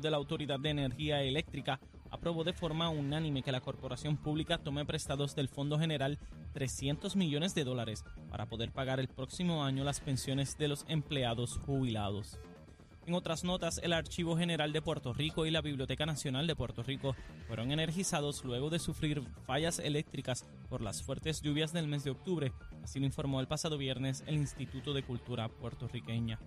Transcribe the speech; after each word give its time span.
De 0.00 0.10
la 0.10 0.16
Autoridad 0.16 0.58
de 0.58 0.70
Energía 0.70 1.22
Eléctrica 1.22 1.78
aprobó 2.10 2.42
de 2.42 2.52
forma 2.52 2.88
unánime 2.88 3.42
que 3.42 3.52
la 3.52 3.60
corporación 3.60 4.16
pública 4.16 4.58
tome 4.58 4.84
prestados 4.84 5.34
del 5.34 5.48
Fondo 5.48 5.78
General 5.78 6.18
300 6.52 7.16
millones 7.16 7.54
de 7.54 7.64
dólares 7.64 8.04
para 8.30 8.46
poder 8.46 8.72
pagar 8.72 8.98
el 8.98 9.08
próximo 9.08 9.64
año 9.64 9.84
las 9.84 10.00
pensiones 10.00 10.58
de 10.58 10.68
los 10.68 10.84
empleados 10.88 11.58
jubilados. 11.58 12.38
En 13.06 13.14
otras 13.14 13.44
notas, 13.44 13.78
el 13.82 13.92
Archivo 13.92 14.36
General 14.36 14.72
de 14.72 14.80
Puerto 14.80 15.12
Rico 15.12 15.44
y 15.44 15.50
la 15.50 15.60
Biblioteca 15.60 16.06
Nacional 16.06 16.46
de 16.46 16.56
Puerto 16.56 16.82
Rico 16.82 17.14
fueron 17.46 17.70
energizados 17.70 18.44
luego 18.44 18.70
de 18.70 18.78
sufrir 18.78 19.22
fallas 19.46 19.78
eléctricas 19.78 20.46
por 20.70 20.80
las 20.80 21.02
fuertes 21.02 21.42
lluvias 21.42 21.72
del 21.72 21.86
mes 21.86 22.04
de 22.04 22.10
octubre, 22.10 22.52
así 22.82 22.98
lo 22.98 23.06
informó 23.06 23.40
el 23.40 23.46
pasado 23.46 23.76
viernes 23.76 24.24
el 24.26 24.36
Instituto 24.36 24.94
de 24.94 25.02
Cultura 25.02 25.48
puertorriqueña. 25.48 26.38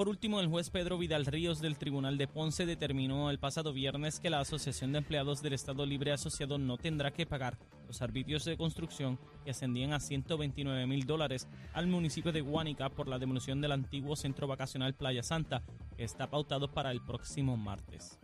Por 0.00 0.08
último, 0.08 0.40
el 0.40 0.46
juez 0.48 0.70
Pedro 0.70 0.96
Vidal 0.96 1.26
Ríos 1.26 1.60
del 1.60 1.76
Tribunal 1.76 2.16
de 2.16 2.26
Ponce 2.26 2.64
determinó 2.64 3.28
el 3.28 3.38
pasado 3.38 3.74
viernes 3.74 4.18
que 4.18 4.30
la 4.30 4.40
Asociación 4.40 4.92
de 4.92 4.98
Empleados 5.00 5.42
del 5.42 5.52
Estado 5.52 5.84
Libre 5.84 6.10
Asociado 6.10 6.56
no 6.56 6.78
tendrá 6.78 7.10
que 7.10 7.26
pagar 7.26 7.58
los 7.86 8.00
arbitrios 8.00 8.46
de 8.46 8.56
construcción 8.56 9.18
que 9.44 9.50
ascendían 9.50 9.92
a 9.92 10.00
129 10.00 10.86
mil 10.86 11.04
dólares 11.04 11.48
al 11.74 11.86
municipio 11.86 12.32
de 12.32 12.40
Guánica 12.40 12.88
por 12.88 13.08
la 13.08 13.18
demolición 13.18 13.60
del 13.60 13.72
antiguo 13.72 14.16
centro 14.16 14.46
vacacional 14.46 14.94
Playa 14.94 15.22
Santa, 15.22 15.62
que 15.98 16.04
está 16.04 16.30
pautado 16.30 16.72
para 16.72 16.92
el 16.92 17.02
próximo 17.02 17.58
martes. 17.58 18.18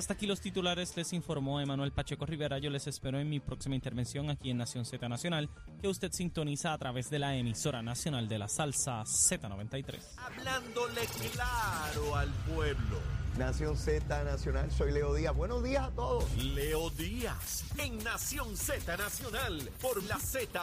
Hasta 0.00 0.14
aquí 0.14 0.26
los 0.26 0.40
titulares, 0.40 0.96
les 0.96 1.12
informó 1.12 1.60
Emanuel 1.60 1.92
Pacheco 1.92 2.24
Rivera. 2.24 2.56
Yo 2.56 2.70
les 2.70 2.86
espero 2.86 3.20
en 3.20 3.28
mi 3.28 3.38
próxima 3.38 3.74
intervención 3.74 4.30
aquí 4.30 4.48
en 4.50 4.56
Nación 4.56 4.86
Z 4.86 5.06
Nacional, 5.10 5.50
que 5.78 5.88
usted 5.88 6.10
sintoniza 6.10 6.72
a 6.72 6.78
través 6.78 7.10
de 7.10 7.18
la 7.18 7.36
emisora 7.36 7.82
nacional 7.82 8.26
de 8.26 8.38
la 8.38 8.48
salsa 8.48 9.02
Z93. 9.02 9.98
Hablándole 10.16 11.02
claro 11.34 12.16
al 12.16 12.30
pueblo. 12.50 13.19
Nación 13.40 13.74
Z 13.74 14.22
Nacional, 14.22 14.70
soy 14.70 14.92
Leo 14.92 15.14
Díaz. 15.14 15.34
Buenos 15.34 15.64
días 15.64 15.84
a 15.84 15.90
todos. 15.92 16.30
Leo 16.36 16.90
Díaz, 16.90 17.64
en 17.78 17.96
Nación 18.04 18.54
Z 18.54 18.98
Nacional, 18.98 19.70
por 19.80 20.02
la 20.04 20.18
Z. 20.18 20.62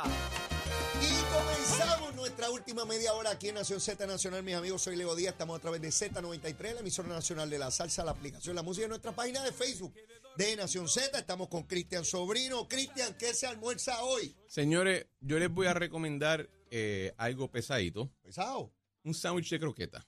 Y 1.01 1.33
comenzamos 1.33 2.13
nuestra 2.13 2.51
última 2.51 2.85
media 2.85 3.13
hora 3.13 3.31
aquí 3.31 3.49
en 3.49 3.55
Nación 3.55 3.81
Z 3.81 4.05
Nacional. 4.05 4.43
Mis 4.43 4.53
amigos, 4.53 4.83
soy 4.83 4.95
Leo 4.95 5.15
Díaz. 5.15 5.33
Estamos 5.33 5.57
a 5.57 5.59
través 5.59 5.81
de 5.81 5.87
Z93, 5.87 6.75
la 6.75 6.79
emisora 6.81 7.09
nacional 7.09 7.49
de 7.49 7.57
la 7.57 7.71
salsa, 7.71 8.05
la 8.05 8.11
aplicación, 8.11 8.55
la 8.55 8.61
música 8.61 8.85
en 8.85 8.89
nuestra 8.89 9.11
página 9.11 9.43
de 9.43 9.51
Facebook 9.51 9.95
de 10.37 10.55
Nación 10.55 10.87
Z. 10.87 11.17
Estamos 11.17 11.47
con 11.47 11.63
Cristian 11.63 12.05
Sobrino. 12.05 12.67
Cristian, 12.67 13.15
¿qué 13.17 13.33
se 13.33 13.47
almuerza 13.47 14.03
hoy? 14.03 14.35
Señores, 14.45 15.07
yo 15.19 15.39
les 15.39 15.49
voy 15.49 15.65
a 15.65 15.73
recomendar 15.73 16.47
eh, 16.69 17.11
algo 17.17 17.49
pesadito. 17.49 18.11
¿Pesado? 18.21 18.71
Un 19.03 19.15
sándwich 19.15 19.49
de 19.49 19.59
croqueta. 19.59 20.07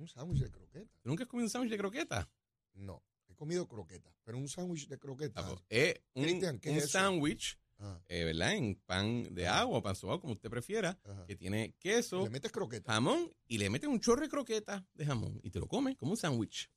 Un 0.00 0.08
sándwich 0.08 0.40
de 0.40 0.50
croqueta. 0.50 0.90
¿Nunca 1.04 1.24
has 1.24 1.28
comido 1.28 1.44
un 1.44 1.50
sándwich 1.50 1.70
de 1.72 1.76
croqueta? 1.78 2.30
No, 2.72 3.02
he 3.28 3.34
comido 3.34 3.68
croqueta, 3.68 4.10
pero 4.24 4.38
un 4.38 4.48
sándwich 4.48 4.88
de 4.88 4.98
croqueta. 4.98 5.40
Ah, 5.44 5.48
pues, 5.50 5.60
es 5.68 6.00
un, 6.14 6.22
Cristian, 6.22 6.58
¿qué 6.58 6.70
un 6.70 6.76
es 6.78 6.84
eso? 6.84 6.92
sándwich, 6.92 7.58
Ah, 7.82 7.98
eh, 8.08 8.24
¿verdad? 8.24 8.54
En 8.56 8.74
pan 8.86 9.34
de 9.34 9.46
agua 9.48 9.82
pan 9.82 9.96
sobao, 9.96 10.20
como 10.20 10.34
usted 10.34 10.50
prefiera, 10.50 10.98
Ajá. 11.04 11.24
que 11.26 11.34
tiene 11.36 11.74
queso, 11.78 12.24
Le 12.24 12.30
metes 12.30 12.50
croqueta. 12.52 12.92
jamón 12.92 13.30
y 13.46 13.56
le 13.58 13.68
mete 13.70 13.86
un 13.86 14.00
chorro 14.00 14.20
de 14.22 14.28
croqueta 14.28 14.86
de 14.94 15.04
jamón 15.06 15.38
y 15.42 15.50
te 15.50 15.58
lo 15.58 15.66
comes 15.66 15.96
como 15.96 16.12
un 16.12 16.16
sándwich. 16.18 16.70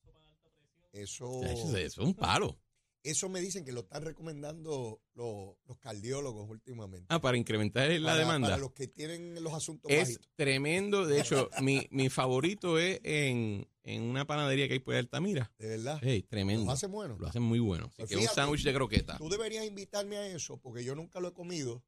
Eso, 0.91 1.43
eso 1.43 1.75
es 1.77 1.97
un 1.97 2.13
palo. 2.13 2.59
Eso 3.03 3.27
me 3.29 3.41
dicen 3.41 3.65
que 3.65 3.71
lo 3.73 3.81
están 3.81 4.03
recomendando 4.03 5.01
los, 5.13 5.55
los 5.65 5.77
cardiólogos 5.79 6.49
últimamente. 6.49 7.05
Ah, 7.09 7.19
para 7.21 7.37
incrementar 7.37 7.89
la 7.89 8.07
Para- 8.11 8.17
demanda. 8.19 8.47
Para 8.49 8.57
los 8.59 8.71
que 8.71 8.87
tienen 8.87 9.43
los 9.43 9.53
asuntos 9.53 9.91
Es 9.91 9.99
bajitos. 10.09 10.29
tremendo. 10.35 11.05
De 11.05 11.19
hecho, 11.19 11.49
mi, 11.61 11.87
mi 11.91 12.09
favorito 12.09 12.79
es 12.79 12.99
en, 13.03 13.67
en 13.83 14.01
una 14.03 14.25
panadería 14.25 14.67
que 14.67 14.73
hay 14.75 14.79
por 14.79 14.95
Altamira. 14.95 15.51
De 15.57 15.67
verdad. 15.67 15.99
Hey, 16.01 16.23
tremendo. 16.23 16.65
Los 16.65 16.75
hacen 16.75 16.91
buenos. 16.91 17.19
Lo 17.19 17.27
hacen 17.27 17.43
muy 17.43 17.59
bueno. 17.59 17.87
Así 17.87 17.95
Pues 17.97 18.09
que 18.09 18.15
un 18.17 18.27
sándwich 18.27 18.63
de 18.63 18.73
croqueta. 18.73 19.17
Tú 19.17 19.27
deberías 19.29 19.65
invitarme 19.65 20.17
a 20.17 20.27
eso 20.27 20.57
porque 20.61 20.83
yo 20.83 20.95
nunca 20.95 21.19
lo 21.19 21.27
he 21.27 21.33
comido 21.33 21.83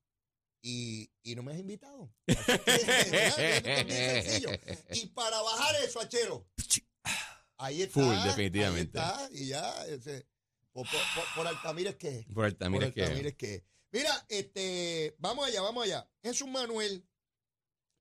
y, 0.62 1.12
y 1.24 1.36
no 1.36 1.44
me 1.44 1.53
has 1.53 1.59
invitado. 1.59 2.12
Así 2.28 2.46
que, 3.86 3.86
sencillo. 4.24 4.50
Y 4.92 5.06
para 5.08 5.42
bajar 5.42 5.76
eso, 5.84 6.00
Achero. 6.02 6.46
Ahí 7.58 7.84
está. 7.84 7.94
Full, 8.02 8.16
definitivamente. 8.28 9.00
Ahí 9.00 9.06
está. 9.06 9.30
Y 9.32 9.47
ya. 9.47 9.86
ese, 9.88 10.26
por, 10.84 11.00
por, 11.16 11.36
por- 11.36 11.47
Altamira 11.47 11.91
es 11.91 11.96
que. 11.96 12.25
Por 12.34 12.46
Altamira 12.46 12.90
por 12.91 13.00
es 13.00 13.09
que. 13.09 13.28
Es 13.28 13.36
que. 13.36 13.63
Mira, 13.91 14.25
este, 14.30 15.16
vamos 15.19 15.47
allá, 15.47 15.62
vamos 15.62 15.84
allá. 15.86 16.09
Jesús 16.22 16.47
Manuel 16.50 17.06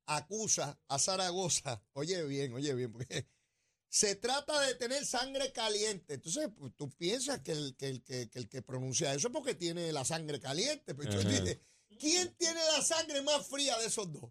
acusa 0.06 0.78
a 0.88 0.98
Zaragoza. 0.98 1.82
Oye 1.92 2.22
bien, 2.24 2.52
oye 2.52 2.74
bien, 2.74 2.92
porque 2.92 3.26
se 3.88 4.16
trata 4.16 4.60
de 4.62 4.74
tener 4.74 5.04
sangre 5.06 5.52
caliente. 5.52 6.14
Entonces, 6.14 6.48
pues, 6.56 6.72
tú 6.76 6.90
piensas 6.90 7.40
que 7.40 7.52
el 7.52 7.76
que, 7.76 7.88
el, 7.88 8.02
que, 8.02 8.28
que 8.28 8.38
el 8.38 8.48
que 8.48 8.62
pronuncia 8.62 9.14
eso 9.14 9.28
es 9.28 9.32
porque 9.32 9.54
tiene 9.54 9.92
la 9.92 10.04
sangre 10.04 10.40
caliente. 10.40 10.94
Pero 10.94 11.10
entonces 11.10 11.32
Ajá. 11.32 11.40
dice, 11.44 11.60
¿quién 11.98 12.34
tiene 12.36 12.60
la 12.76 12.82
sangre 12.82 13.22
más 13.22 13.46
fría 13.46 13.78
de 13.78 13.86
esos 13.86 14.12
dos? 14.12 14.30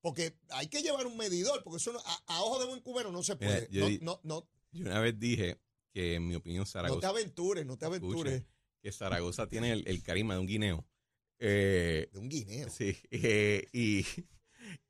Porque 0.00 0.36
hay 0.50 0.68
que 0.68 0.82
llevar 0.82 1.06
un 1.06 1.16
medidor, 1.16 1.62
porque 1.64 1.78
eso 1.78 1.92
no- 1.92 2.02
a, 2.04 2.22
a 2.26 2.42
ojo 2.42 2.58
de 2.60 2.66
buen 2.66 2.80
cubero 2.80 3.10
no 3.10 3.22
se 3.22 3.34
Mira, 3.36 3.46
puede. 3.52 3.68
yo 3.70 3.80
no, 3.82 3.86
di- 3.88 3.98
no, 4.02 4.20
no, 4.24 4.48
Yo 4.72 4.84
una 4.86 5.00
vez 5.00 5.18
dije 5.18 5.58
que, 5.96 6.14
en 6.16 6.28
mi 6.28 6.34
opinión, 6.34 6.60
no 6.60 6.64
te 6.66 6.70
Zaragoza, 6.72 7.08
aventures, 7.08 7.64
no 7.64 7.78
te 7.78 7.86
aventures. 7.86 8.34
Escuche. 8.34 8.50
que 8.82 8.92
Zaragoza 8.92 9.46
tiene 9.48 9.72
el, 9.72 9.88
el 9.88 10.02
carisma 10.02 10.34
de 10.34 10.40
un 10.40 10.46
guineo. 10.46 10.86
Eh, 11.38 12.08
De 12.12 12.18
un 12.18 12.28
guineo. 12.28 12.68
sí, 12.68 12.94
eh, 13.10 13.66
y, 13.72 14.04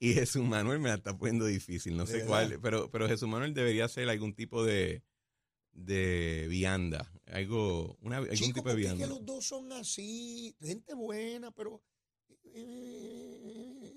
y 0.00 0.14
Jesús 0.14 0.42
Manuel 0.44 0.80
me 0.80 0.88
la 0.88 0.96
está 0.96 1.16
poniendo 1.16 1.46
difícil, 1.46 1.96
no 1.96 2.04
¿De 2.04 2.10
sé 2.10 2.12
verdad? 2.18 2.28
cuál, 2.28 2.60
pero, 2.60 2.90
pero 2.90 3.06
Jesús 3.08 3.28
Manuel 3.28 3.54
debería 3.54 3.86
ser 3.88 4.08
algún 4.08 4.34
tipo 4.34 4.64
de, 4.64 5.02
de 5.72 6.46
vianda, 6.48 7.08
algo, 7.26 7.96
una, 8.00 8.16
algún 8.16 8.34
Chico, 8.34 8.46
tipo 8.60 8.68
de 8.68 8.74
porque 8.74 8.86
es 8.86 8.94
vianda. 8.96 9.04
que 9.04 9.08
los 9.10 9.24
dos 9.24 9.46
son 9.46 9.72
así, 9.72 10.56
gente 10.60 10.92
buena, 10.94 11.52
pero... 11.52 11.82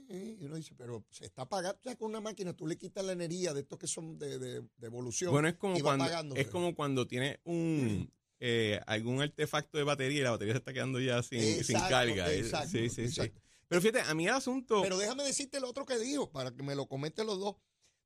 Y 0.09 0.43
uno 0.43 0.55
dice, 0.55 0.73
pero 0.75 1.05
se 1.11 1.25
está 1.25 1.47
pagando, 1.47 1.79
o 1.79 1.83
sea, 1.83 1.95
con 1.95 2.09
una 2.09 2.19
máquina 2.19 2.53
tú 2.53 2.65
le 2.65 2.77
quitas 2.77 3.05
la 3.05 3.11
energía 3.11 3.53
de 3.53 3.61
estos 3.61 3.77
que 3.77 3.85
son 3.85 4.17
de, 4.17 4.39
de, 4.39 4.61
de 4.61 4.87
evolución. 4.87 5.31
Bueno, 5.31 5.47
es 5.47 5.55
como 5.55 5.79
cuando, 5.79 6.35
es 6.35 6.47
como 6.47 6.75
cuando 6.75 7.07
tiene 7.07 7.39
un 7.43 8.11
eh, 8.39 8.79
algún 8.87 9.21
artefacto 9.21 9.77
de 9.77 9.83
batería 9.83 10.19
y 10.19 10.23
la 10.23 10.31
batería 10.31 10.53
se 10.53 10.59
está 10.59 10.73
quedando 10.73 10.99
ya 10.99 11.21
sin, 11.21 11.63
sin 11.63 11.77
carga. 11.77 12.31
Eh, 12.31 12.39
exacto, 12.39 12.69
sí, 12.69 12.89
sí, 12.89 13.07
sí. 13.07 13.21
exacto. 13.21 13.39
Pero 13.67 13.81
fíjate, 13.81 14.01
a 14.01 14.13
mí 14.15 14.27
el 14.27 14.33
asunto. 14.33 14.81
Pero 14.81 14.97
déjame 14.97 15.23
decirte 15.23 15.59
lo 15.59 15.69
otro 15.69 15.85
que 15.85 15.99
dijo, 15.99 16.31
para 16.31 16.51
que 16.51 16.63
me 16.63 16.73
lo 16.73 16.87
comenten 16.87 17.27
los 17.27 17.39
dos. 17.39 17.57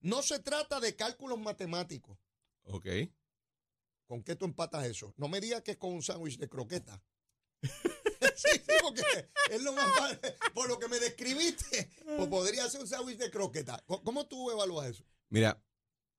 No 0.01 0.21
se 0.21 0.39
trata 0.39 0.81
de 0.81 0.95
cálculos 0.95 1.39
matemáticos. 1.39 2.17
ok. 2.63 2.85
¿Con 4.05 4.21
qué 4.21 4.35
tú 4.35 4.45
empatas 4.45 4.85
eso? 4.85 5.13
No 5.17 5.29
me 5.29 5.39
digas 5.39 5.61
que 5.61 5.71
es 5.71 5.77
con 5.77 5.93
un 5.93 6.03
sándwich 6.03 6.37
de 6.37 6.49
croqueta. 6.49 7.01
sí, 8.35 8.49
sí, 8.53 8.73
porque 8.81 9.03
es 9.51 9.61
lo 9.63 9.73
más 9.73 9.85
fácil. 9.95 10.19
Por 10.53 10.67
lo 10.69 10.79
que 10.79 10.87
me 10.87 10.99
describiste, 10.99 11.89
pues 12.17 12.27
podría 12.29 12.69
ser 12.69 12.81
un 12.81 12.87
sándwich 12.87 13.17
de 13.17 13.29
croqueta. 13.31 13.83
¿Cómo- 13.85 14.03
¿Cómo 14.03 14.27
tú 14.27 14.51
evalúas 14.51 14.89
eso? 14.89 15.03
Mira, 15.29 15.61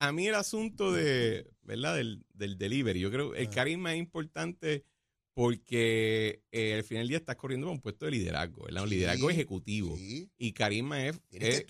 a 0.00 0.12
mí 0.12 0.26
el 0.26 0.34
asunto 0.34 0.92
de, 0.92 1.50
¿verdad? 1.62 1.97
Del, 1.97 2.25
del 2.34 2.58
delivery, 2.58 3.00
yo 3.00 3.10
creo 3.10 3.34
el 3.34 3.47
Ajá. 3.47 3.54
carisma 3.54 3.92
es 3.94 3.98
importante 4.00 4.84
porque 5.48 6.42
eh, 6.52 6.75
al 6.75 6.84
final 6.84 7.02
del 7.02 7.08
día 7.08 7.16
estás 7.19 7.34
corriendo 7.36 7.66
para 7.66 7.75
un 7.75 7.80
puesto 7.80 8.04
de 8.04 8.12
liderazgo, 8.12 8.64
¿verdad? 8.64 8.84
Un 8.84 8.88
Sí, 8.88 8.94
liderazgo 8.94 9.31
ejecutivo. 9.31 9.96
Sí. 9.96 10.31
Y 10.38 10.52
carisma 10.52 11.06
es, 11.06 11.19
que 11.28 11.36
es, 11.38 11.42
es, 11.42 11.64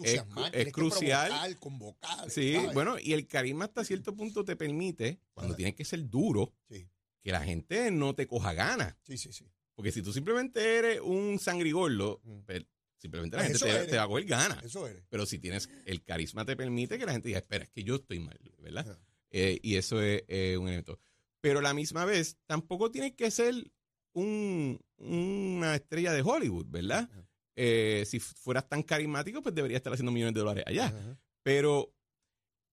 que 0.66 0.72
crucial. 0.72 1.28
provocar, 1.28 1.58
convocar. 1.58 2.30
Sí, 2.30 2.54
¿sabes? 2.54 2.74
bueno, 2.74 2.96
y 3.00 3.14
el 3.14 3.26
carisma 3.26 3.64
hasta 3.64 3.84
cierto 3.84 4.14
punto 4.14 4.44
te 4.44 4.54
permite, 4.56 5.18
cuando 5.32 5.54
tienes 5.56 5.74
que 5.74 5.84
ser 5.84 6.06
duro, 6.08 6.52
Sí, 6.68 6.86
que 7.22 7.32
la 7.32 7.42
gente 7.42 7.90
no 7.90 8.14
te 8.14 8.26
coja 8.26 8.52
ganas. 8.52 8.96
sí, 9.02 9.16
sí. 9.16 9.32
sí. 9.32 9.46
Porque 9.74 9.92
si 9.92 10.02
tú 10.02 10.12
simplemente 10.12 10.78
eres 10.78 11.00
un 11.00 11.38
sangrigordo, 11.38 12.20
Mm. 12.24 12.40
pues, 12.46 12.64
simplemente 12.98 13.36
la 13.36 13.44
Pues 13.46 13.60
gente 13.62 13.80
te, 13.84 13.90
te 13.90 13.96
va 13.96 14.04
a 14.04 14.08
coger 14.08 14.24
ganas. 14.24 14.62
Eso 14.64 14.86
eres. 14.86 15.04
Pero 15.08 15.26
si 15.26 15.38
tienes 15.38 15.68
el 15.84 16.02
carisma 16.02 16.44
te 16.44 16.56
permite 16.56 16.98
que 16.98 17.06
la 17.06 17.12
gente 17.12 17.28
diga, 17.28 17.40
espera, 17.40 17.64
es 17.64 17.70
que 17.70 17.82
yo 17.84 17.96
estoy 17.96 18.18
mal, 18.20 18.38
¿verdad? 18.58 18.98
Eh, 19.30 19.58
y 19.62 19.76
eso 19.76 20.00
es 20.00 20.22
eh, 20.28 20.56
un 20.56 20.68
elemento. 20.68 20.98
Pero 21.40 21.58
a 21.58 21.62
la 21.62 21.74
misma 21.74 22.04
vez, 22.04 22.38
tampoco 22.46 22.90
tienes 22.90 23.12
que 23.14 23.30
ser 23.30 23.70
un- 24.14 24.80
una 24.96 25.74
estrella 25.74 26.12
de 26.12 26.22
Hollywood, 26.22 26.66
¿verdad? 26.68 27.10
Eh, 27.56 28.04
si 28.06 28.20
fueras 28.20 28.68
tan 28.68 28.82
carismático, 28.82 29.42
pues 29.42 29.54
deberías 29.54 29.78
estar 29.78 29.92
haciendo 29.92 30.12
millones 30.12 30.34
de 30.34 30.40
dólares 30.40 30.64
allá. 30.66 30.86
Ajá. 30.86 31.18
Pero 31.42 31.92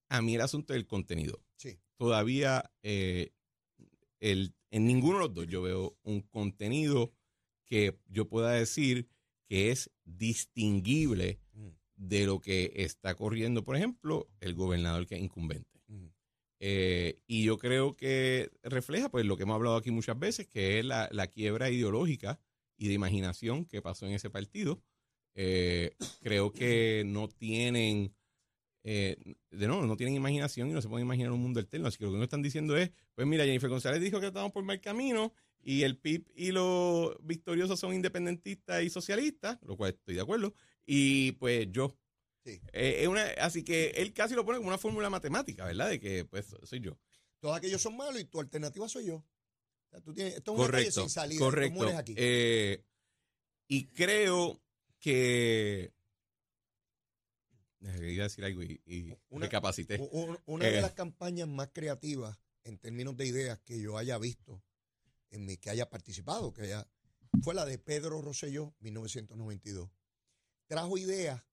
a 0.10 0.22
mí 0.22 0.36
el 0.36 0.42
asunto 0.42 0.74
del 0.74 0.88
contenido. 0.88 1.44
Sí. 1.58 1.80
Todavía 1.98 2.72
eh, 2.84 3.32
el, 4.22 4.56
en 4.70 4.86
ninguno 4.86 5.18
de 5.18 5.24
los 5.26 5.34
dos 5.34 5.48
yo 5.48 5.62
veo 5.62 5.98
un 6.04 6.22
contenido 6.22 7.14
que 7.66 8.00
yo 8.08 8.30
pueda 8.30 8.52
decir 8.52 9.10
que 9.50 9.72
es 9.72 9.92
distinguible 10.06 11.42
Mm. 11.62 11.70
de 11.96 12.26
lo 12.26 12.40
que 12.40 12.72
está 12.76 13.16
corriendo, 13.16 13.64
por 13.64 13.76
ejemplo, 13.76 14.28
el 14.40 14.56
gobernador 14.56 15.06
que 15.06 15.16
es 15.16 15.22
incumbente. 15.22 15.82
Mm. 15.88 16.08
Eh, 16.60 17.20
y 17.28 17.44
yo 17.44 17.58
creo 17.58 17.96
que 17.96 18.52
refleja 18.64 19.10
pues 19.10 19.26
lo 19.26 19.38
que 19.38 19.44
hemos 19.44 19.56
hablado 19.56 19.76
aquí 19.76 19.92
muchas 19.92 20.18
veces, 20.18 20.48
que 20.48 20.80
es 20.80 20.86
la, 20.86 21.10
la 21.12 21.28
quiebra 21.28 21.70
ideológica 21.70 22.40
y 22.78 22.88
de 22.88 22.94
imaginación 22.94 23.66
que 23.66 23.82
pasó 23.82 24.06
en 24.06 24.14
ese 24.14 24.30
partido. 24.30 24.82
Eh, 25.36 25.96
creo 26.22 26.52
que 26.52 27.04
no 27.06 27.28
tienen 27.30 28.14
eh, 28.84 29.36
de 29.52 29.68
no, 29.68 29.86
no 29.86 29.96
tienen 29.96 30.16
imaginación 30.16 30.70
y 30.70 30.74
no 30.74 30.82
se 30.82 30.90
pueden 30.90 31.06
imaginar 31.06 31.32
un 31.32 31.42
mundo 31.42 31.60
alterno. 31.60 31.88
Así 31.88 31.98
que 31.98 32.06
lo 32.06 32.12
que 32.12 32.18
nos 32.18 32.24
están 32.24 32.42
diciendo 32.42 32.76
es, 32.78 32.92
pues 33.16 33.28
mira, 33.28 33.46
Jennifer 33.46 33.70
González 33.70 34.02
dijo 34.02 34.20
que 34.20 34.28
estamos 34.28 34.52
por 34.52 34.64
mal 34.64 34.82
camino 34.82 35.34
y 35.64 35.84
el 35.84 35.98
PIB 35.98 36.26
y 36.36 36.52
los 36.52 37.16
victoriosos 37.22 37.80
son 37.80 37.94
independentistas 37.94 38.84
y 38.84 38.90
socialistas, 38.90 39.60
lo 39.64 39.78
cual 39.78 39.92
estoy 39.92 40.16
de 40.16 40.22
acuerdo, 40.22 40.54
y 40.86 41.34
pues 41.34 41.68
yo. 41.72 41.96
Sí. 42.44 42.60
Eh, 42.74 43.02
es 43.02 43.08
una, 43.08 43.24
así 43.40 43.64
que 43.64 43.90
él 43.92 44.14
casi 44.14 44.34
lo 44.34 44.44
pone 44.44 44.58
como 44.58 44.70
una 44.70 44.80
fórmula 44.80 45.12
matemática, 45.12 45.66
¿verdad? 45.66 45.90
De 45.90 46.00
que 46.00 46.26
pues 46.26 46.56
soy 46.64 46.80
yo. 46.80 46.98
Todos 47.40 47.56
aquellos 47.58 47.82
son 47.82 47.96
malos 47.96 48.20
y 48.20 48.26
tu 48.26 48.40
alternativa 48.40 48.90
soy 48.90 49.06
yo. 49.06 49.16
O 49.18 49.90
sea, 49.92 50.02
tú 50.02 50.14
tienes, 50.14 50.36
esto 50.36 50.54
es 50.54 50.58
una 50.58 50.68
calle 50.68 50.84
Correcto, 50.86 51.02
sin 51.02 51.10
salida. 51.10 51.40
correcto. 51.40 51.74
¿Cómo 51.76 51.88
eres 51.88 52.00
aquí? 52.00 52.16
Eh, 52.18 52.84
y 53.68 53.86
creo 53.90 54.60
que... 55.00 55.94
Eh, 57.82 58.12
Iba 58.14 58.24
a 58.26 58.28
decir 58.28 58.46
algo 58.46 58.62
y, 58.64 58.82
y 58.86 59.14
Una- 59.30 59.46
recapacité. 59.46 60.00
Una 60.46 60.68
Eh. 60.68 60.72
de 60.74 60.82
las 60.82 60.94
campañas 60.94 61.48
más 61.48 61.70
creativas 61.74 62.38
en 62.64 62.78
términos 62.78 63.18
de 63.18 63.26
ideas 63.26 63.60
que 63.60 63.80
yo 63.82 63.98
haya 63.98 64.18
visto, 64.20 64.64
en 65.32 65.46
mi, 65.46 65.58
que 65.58 65.70
haya 65.70 65.90
participado, 65.90 66.54
que 66.54 66.62
haya, 66.64 66.88
fue 67.42 67.56
la 67.56 67.66
de 67.66 67.78
Pedro 67.80 68.22
Rosselló, 68.22 68.76
1992. 68.80 69.90
Trajo 70.68 70.98
ideas 70.98 71.44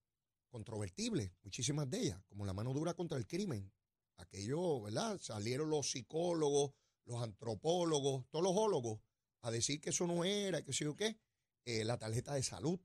controvertibles, 0.49 1.31
muchísimas 1.43 1.89
de 1.89 1.99
ellas, 1.99 2.21
como 2.27 2.45
la 2.45 2.53
mano 2.53 2.73
dura 2.73 2.93
contra 2.93 3.17
el 3.17 3.25
crimen. 3.27 3.71
Aquello, 4.17 4.81
¿verdad? 4.81 5.19
Salieron 5.21 5.69
los 5.69 5.91
psicólogos, 5.91 6.73
los 7.05 7.23
antropólogos, 7.23 8.25
todos 8.29 8.43
los 8.43 8.53
ólogos 8.55 8.99
a 9.41 9.51
decir 9.51 9.79
que 9.79 9.91
eso 9.91 10.05
no 10.05 10.23
era, 10.25 10.61
que 10.63 10.73
sé 10.73 10.83
yo 10.83 10.95
qué, 10.95 11.17
eh, 11.65 11.83
la 11.85 11.97
tarjeta 11.97 12.33
de 12.33 12.43
salud. 12.43 12.79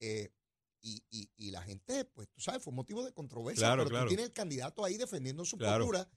eh, 0.00 0.30
y, 0.80 1.02
y- 1.10 1.30
y 1.36 1.50
la 1.50 1.62
gente, 1.62 2.04
pues 2.04 2.28
tú 2.28 2.40
sabes, 2.40 2.62
fue 2.62 2.72
motivo 2.72 3.04
de 3.04 3.12
controversia. 3.12 3.66
Claro, 3.66 3.82
pero 3.84 3.90
claro. 3.90 4.04
tú 4.06 4.08
tienes 4.10 4.26
el 4.26 4.32
candidato 4.32 4.84
ahí 4.84 4.96
defendiendo 4.96 5.44
su 5.44 5.56
Claro. 5.58 5.84
postura 5.84 6.08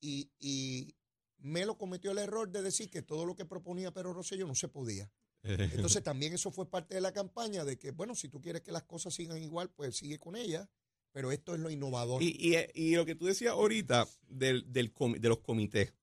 y, 0.00 0.30
y 0.38 0.94
Melo 1.38 1.78
cometió 1.78 2.10
el 2.10 2.18
error 2.18 2.50
de 2.50 2.62
decir 2.62 2.90
que 2.90 3.02
todo 3.02 3.24
lo 3.24 3.34
que 3.36 3.44
proponía 3.44 3.92
Pedro 3.92 4.12
Rosselló 4.12 4.46
no 4.46 4.54
se 4.54 4.68
podía. 4.68 5.10
Entonces 5.42 6.02
también 6.04 6.32
eso 6.34 6.50
fue 6.50 6.68
parte 6.68 6.96
de 6.96 7.00
la 7.00 7.12
campaña 7.12 7.64
de 7.64 7.78
que, 7.78 7.92
bueno, 7.92 8.14
si 8.14 8.28
tú 8.28 8.40
quieres 8.40 8.62
que 8.62 8.72
las 8.72 8.82
cosas 8.82 9.14
sigan 9.14 9.38
igual, 9.42 9.70
pues 9.70 9.96
sigue 9.96 10.18
con 10.18 10.34
ellas, 10.36 10.68
pero 11.12 11.30
esto 11.32 11.54
es 11.54 11.60
lo 11.60 11.70
innovador. 11.70 12.22
Y, 12.22 12.36
y- 12.38 12.56
y 12.74 12.96
lo 12.96 13.06
que 13.06 13.14
tú 13.14 13.26
decías 13.26 13.52
ahorita 13.52 14.06
del, 14.28 14.70
del 14.72 14.92
comi- 14.92 15.18
de 15.20 15.28
los 15.28 15.38
comités, 15.38 15.94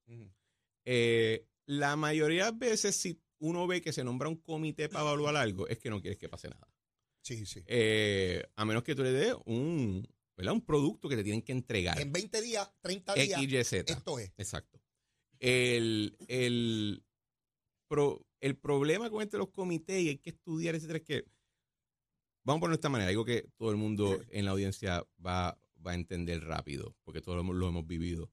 eh, 0.85 1.47
la 1.65 1.95
mayoría 1.95 2.45
de 2.45 2.51
las 2.51 2.59
veces 2.59 2.95
si 2.95 3.21
uno 3.39 3.67
ve 3.67 3.81
que 3.81 3.91
se 3.93 4.03
nombra 4.03 4.29
un 4.29 4.37
comité 4.37 4.87
para 4.89 5.05
evaluar 5.05 5.35
algo, 5.35 5.67
es 5.67 5.79
que 5.79 5.89
no 5.89 5.99
quieres 6.01 6.17
que 6.17 6.29
pase 6.29 6.47
nada. 6.49 6.67
Sí, 7.25 7.43
sí. 7.47 7.63
Eh, 7.65 8.45
a 8.55 8.65
menos 8.65 8.83
que 8.83 8.93
tú 8.93 9.01
le 9.01 9.11
des 9.11 9.35
un, 9.45 10.07
¿verdad? 10.37 10.53
un 10.53 10.61
producto 10.63 11.09
que 11.09 11.15
te 11.15 11.23
tienen 11.23 11.41
que 11.41 11.53
entregar. 11.53 11.99
En 11.99 12.11
20 12.13 12.39
días, 12.41 12.71
30 12.81 13.15
días, 13.15 13.41
X, 13.41 13.73
Y, 13.73 13.81
esto 13.91 14.19
es. 14.19 14.31
Exacto. 14.37 14.79
El, 15.39 16.15
el, 16.27 17.03
pro- 17.87 18.25
el 18.39 18.55
problema 18.57 19.09
con 19.09 19.23
este 19.23 19.37
de 19.37 19.39
los 19.39 19.49
comités 19.49 20.01
y 20.03 20.09
hay 20.09 20.17
que 20.19 20.29
estudiar, 20.29 20.75
etcétera, 20.75 20.99
es 20.99 21.03
que, 21.03 21.25
vamos 22.43 22.59
a 22.59 22.61
ponerlo 22.61 22.75
de 22.77 22.79
esta 22.79 22.89
manera, 22.89 23.09
algo 23.09 23.25
que 23.25 23.49
todo 23.57 23.71
el 23.71 23.77
mundo 23.77 24.21
en 24.29 24.45
la 24.45 24.51
audiencia 24.51 25.03
va, 25.25 25.59
va 25.85 25.91
a 25.91 25.95
entender 25.95 26.43
rápido, 26.43 26.95
porque 27.03 27.21
todos 27.21 27.37
lo, 27.37 27.41
hemos- 27.41 27.55
lo 27.55 27.67
hemos 27.69 27.87
vivido. 27.87 28.31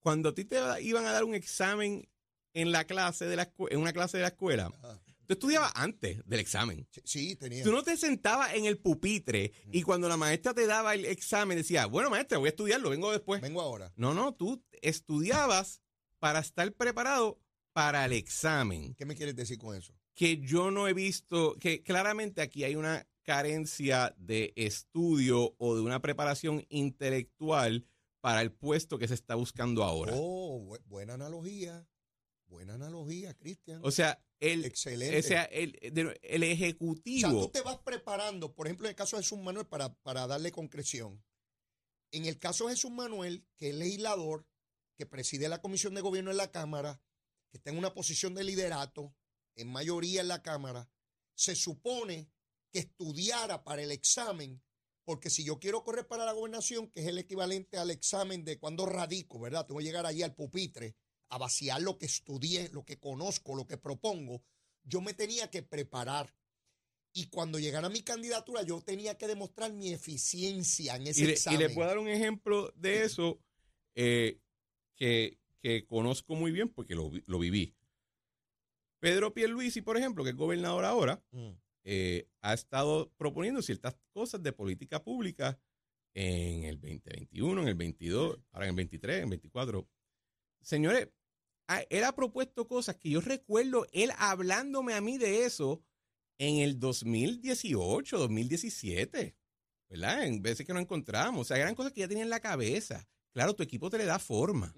Cuando 0.00 0.30
a 0.30 0.34
ti 0.34 0.46
te 0.46 0.56
iban 0.82 1.04
a 1.04 1.12
dar 1.12 1.24
un 1.24 1.34
examen 1.34 2.08
en 2.54 2.72
la 2.72 2.86
clase 2.86 3.26
de 3.26 3.36
la 3.36 3.52
en 3.68 3.78
una 3.78 3.92
clase 3.92 4.16
de 4.16 4.22
la 4.22 4.28
escuela, 4.28 4.72
Ajá. 4.82 5.02
Tú 5.36 5.46
estudiabas 5.46 5.72
antes 5.74 6.20
del 6.26 6.40
examen. 6.40 6.86
Sí, 6.90 7.00
Sí, 7.04 7.36
tenía. 7.36 7.62
Tú 7.64 7.72
no 7.72 7.82
te 7.82 7.96
sentabas 7.96 8.54
en 8.54 8.64
el 8.66 8.78
pupitre 8.78 9.52
y 9.72 9.82
cuando 9.82 10.08
la 10.08 10.16
maestra 10.16 10.54
te 10.54 10.66
daba 10.66 10.94
el 10.94 11.04
examen 11.06 11.56
decía, 11.56 11.86
bueno, 11.86 12.10
maestra, 12.10 12.38
voy 12.38 12.48
a 12.48 12.50
estudiarlo, 12.50 12.90
vengo 12.90 13.10
después. 13.12 13.40
Vengo 13.40 13.60
ahora. 13.60 13.92
No, 13.96 14.14
no, 14.14 14.34
tú 14.34 14.62
estudiabas 14.82 15.80
para 16.18 16.38
estar 16.40 16.72
preparado 16.74 17.40
para 17.72 18.04
el 18.04 18.12
examen. 18.12 18.94
¿Qué 18.94 19.04
me 19.06 19.14
quieres 19.16 19.36
decir 19.36 19.58
con 19.58 19.76
eso? 19.76 19.94
Que 20.14 20.38
yo 20.38 20.70
no 20.70 20.86
he 20.88 20.92
visto, 20.92 21.56
que 21.58 21.82
claramente 21.82 22.42
aquí 22.42 22.64
hay 22.64 22.74
una 22.76 23.06
carencia 23.22 24.14
de 24.18 24.52
estudio 24.56 25.54
o 25.58 25.74
de 25.76 25.80
una 25.82 26.00
preparación 26.02 26.66
intelectual 26.68 27.86
para 28.20 28.42
el 28.42 28.52
puesto 28.52 28.98
que 28.98 29.08
se 29.08 29.14
está 29.14 29.34
buscando 29.34 29.82
ahora. 29.84 30.12
Oh, 30.14 30.60
bu- 30.60 30.80
buena 30.86 31.14
analogía. 31.14 31.86
Buena 32.50 32.74
analogía, 32.74 33.32
Cristian. 33.34 33.80
O 33.84 33.92
sea, 33.92 34.20
el, 34.40 34.64
Excelente. 34.64 35.20
o 35.20 35.22
sea, 35.22 35.44
el, 35.44 35.78
el 35.80 36.08
O 36.08 36.12
sea, 36.12 36.50
ejecutivo. 36.50 37.46
tú 37.46 37.48
te 37.48 37.60
vas 37.60 37.78
preparando, 37.78 38.52
por 38.52 38.66
ejemplo, 38.66 38.86
en 38.86 38.90
el 38.90 38.96
caso 38.96 39.16
de 39.16 39.22
Jesús 39.22 39.38
Manuel, 39.38 39.66
para, 39.66 39.94
para 40.02 40.26
darle 40.26 40.50
concreción. 40.50 41.22
En 42.10 42.26
el 42.26 42.40
caso 42.40 42.66
de 42.66 42.72
Jesús 42.72 42.90
Manuel, 42.90 43.46
que 43.56 43.70
es 43.70 43.76
legislador, 43.76 44.48
que 44.96 45.06
preside 45.06 45.48
la 45.48 45.62
Comisión 45.62 45.94
de 45.94 46.00
Gobierno 46.00 46.32
en 46.32 46.38
la 46.38 46.50
Cámara, 46.50 47.00
que 47.50 47.58
está 47.58 47.70
en 47.70 47.78
una 47.78 47.94
posición 47.94 48.34
de 48.34 48.42
liderato, 48.42 49.14
en 49.54 49.68
mayoría 49.68 50.20
en 50.20 50.28
la 50.28 50.42
Cámara, 50.42 50.90
se 51.36 51.54
supone 51.54 52.28
que 52.72 52.80
estudiara 52.80 53.62
para 53.62 53.82
el 53.82 53.92
examen, 53.92 54.60
porque 55.04 55.30
si 55.30 55.44
yo 55.44 55.60
quiero 55.60 55.84
correr 55.84 56.08
para 56.08 56.24
la 56.24 56.32
gobernación, 56.32 56.90
que 56.90 57.00
es 57.00 57.06
el 57.06 57.18
equivalente 57.18 57.78
al 57.78 57.92
examen 57.92 58.44
de 58.44 58.58
cuando 58.58 58.86
radico, 58.86 59.38
¿verdad? 59.38 59.66
Tengo 59.66 59.78
que 59.78 59.84
llegar 59.84 60.04
allí 60.04 60.24
al 60.24 60.34
pupitre 60.34 60.96
a 61.30 61.38
vaciar 61.38 61.80
lo 61.80 61.96
que 61.98 62.06
estudié, 62.06 62.68
lo 62.70 62.84
que 62.84 62.98
conozco, 62.98 63.54
lo 63.56 63.66
que 63.66 63.76
propongo, 63.78 64.42
yo 64.84 65.00
me 65.00 65.14
tenía 65.14 65.48
que 65.50 65.62
preparar. 65.62 66.34
Y 67.12 67.26
cuando 67.28 67.58
llegara 67.58 67.88
mi 67.88 68.02
candidatura, 68.02 68.62
yo 68.62 68.80
tenía 68.82 69.16
que 69.18 69.26
demostrar 69.26 69.72
mi 69.72 69.92
eficiencia 69.92 70.94
en 70.96 71.06
ese 71.08 71.22
Y 71.22 71.24
le, 71.24 71.30
y 71.30 71.34
examen. 71.34 71.60
le 71.60 71.70
puedo 71.70 71.88
dar 71.88 71.98
un 71.98 72.08
ejemplo 72.08 72.72
de 72.76 73.04
eso 73.04 73.40
eh, 73.96 74.38
que, 74.96 75.38
que 75.60 75.86
conozco 75.86 76.34
muy 76.36 76.52
bien 76.52 76.68
porque 76.68 76.94
lo, 76.94 77.10
lo 77.26 77.38
viví. 77.40 77.74
Pedro 79.00 79.32
Pierluisi, 79.32 79.80
por 79.82 79.96
ejemplo, 79.96 80.22
que 80.24 80.30
es 80.30 80.36
gobernador 80.36 80.84
ahora, 80.84 81.22
Mm. 81.32 81.50
eh, 81.84 82.28
ha 82.42 82.54
estado 82.54 83.10
proponiendo 83.16 83.62
ciertas 83.62 83.96
cosas 84.12 84.42
de 84.42 84.52
política 84.52 85.02
pública 85.02 85.58
en 86.14 86.64
el 86.64 86.80
2021, 86.80 87.62
en 87.62 87.68
el 87.68 87.74
22, 87.74 88.38
ahora 88.52 88.66
en 88.66 88.70
el 88.70 88.76
23, 88.76 89.16
en 89.18 89.22
el 89.24 89.30
24. 89.30 89.88
Señores, 90.60 91.08
él 91.78 92.04
ha 92.04 92.14
propuesto 92.14 92.66
cosas 92.66 92.96
que 92.96 93.10
yo 93.10 93.20
recuerdo 93.20 93.86
él 93.92 94.10
hablándome 94.18 94.94
a 94.94 95.00
mí 95.00 95.18
de 95.18 95.44
eso 95.44 95.82
en 96.38 96.56
el 96.56 96.78
2018, 96.80 98.18
2017, 98.18 99.36
¿verdad? 99.88 100.24
En 100.24 100.42
veces 100.42 100.66
que 100.66 100.72
no 100.72 100.80
encontramos. 100.80 101.42
O 101.42 101.44
sea, 101.44 101.58
eran 101.58 101.74
cosas 101.74 101.92
que 101.92 102.00
ya 102.00 102.08
tenía 102.08 102.24
en 102.24 102.30
la 102.30 102.40
cabeza. 102.40 103.06
Claro, 103.32 103.54
tu 103.54 103.62
equipo 103.62 103.90
te 103.90 103.98
le 103.98 104.06
da 104.06 104.18
forma. 104.18 104.74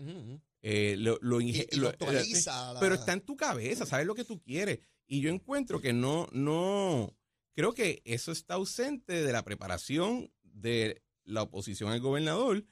Eh, 0.61 0.97
lo, 0.99 1.41
Y, 1.41 1.67
y 1.71 1.85
actualiza. 1.87 2.75
pero 2.81 2.97
está 2.97 3.13
en 3.13 3.21
tu 3.23 3.37
cabeza, 3.37 3.87
sabes 3.87 4.07
lo 4.07 4.15
que 4.15 4.25
tú 4.25 4.41
quieres. 4.43 4.81
Y 5.07 5.21
yo 5.21 5.31
encuentro 5.31 5.81
que 5.81 5.93
no, 5.93 6.29
no, 6.33 7.17
creo 7.55 7.75
que 7.75 8.03
eso 8.05 8.33
está 8.33 8.55
ausente 8.55 9.23
de 9.23 9.33
la 9.33 9.45
preparación 9.45 10.33
de 10.43 11.03
la 11.25 11.43
oposición 11.43 11.91
al 11.91 12.01
gobernador, 12.01 12.65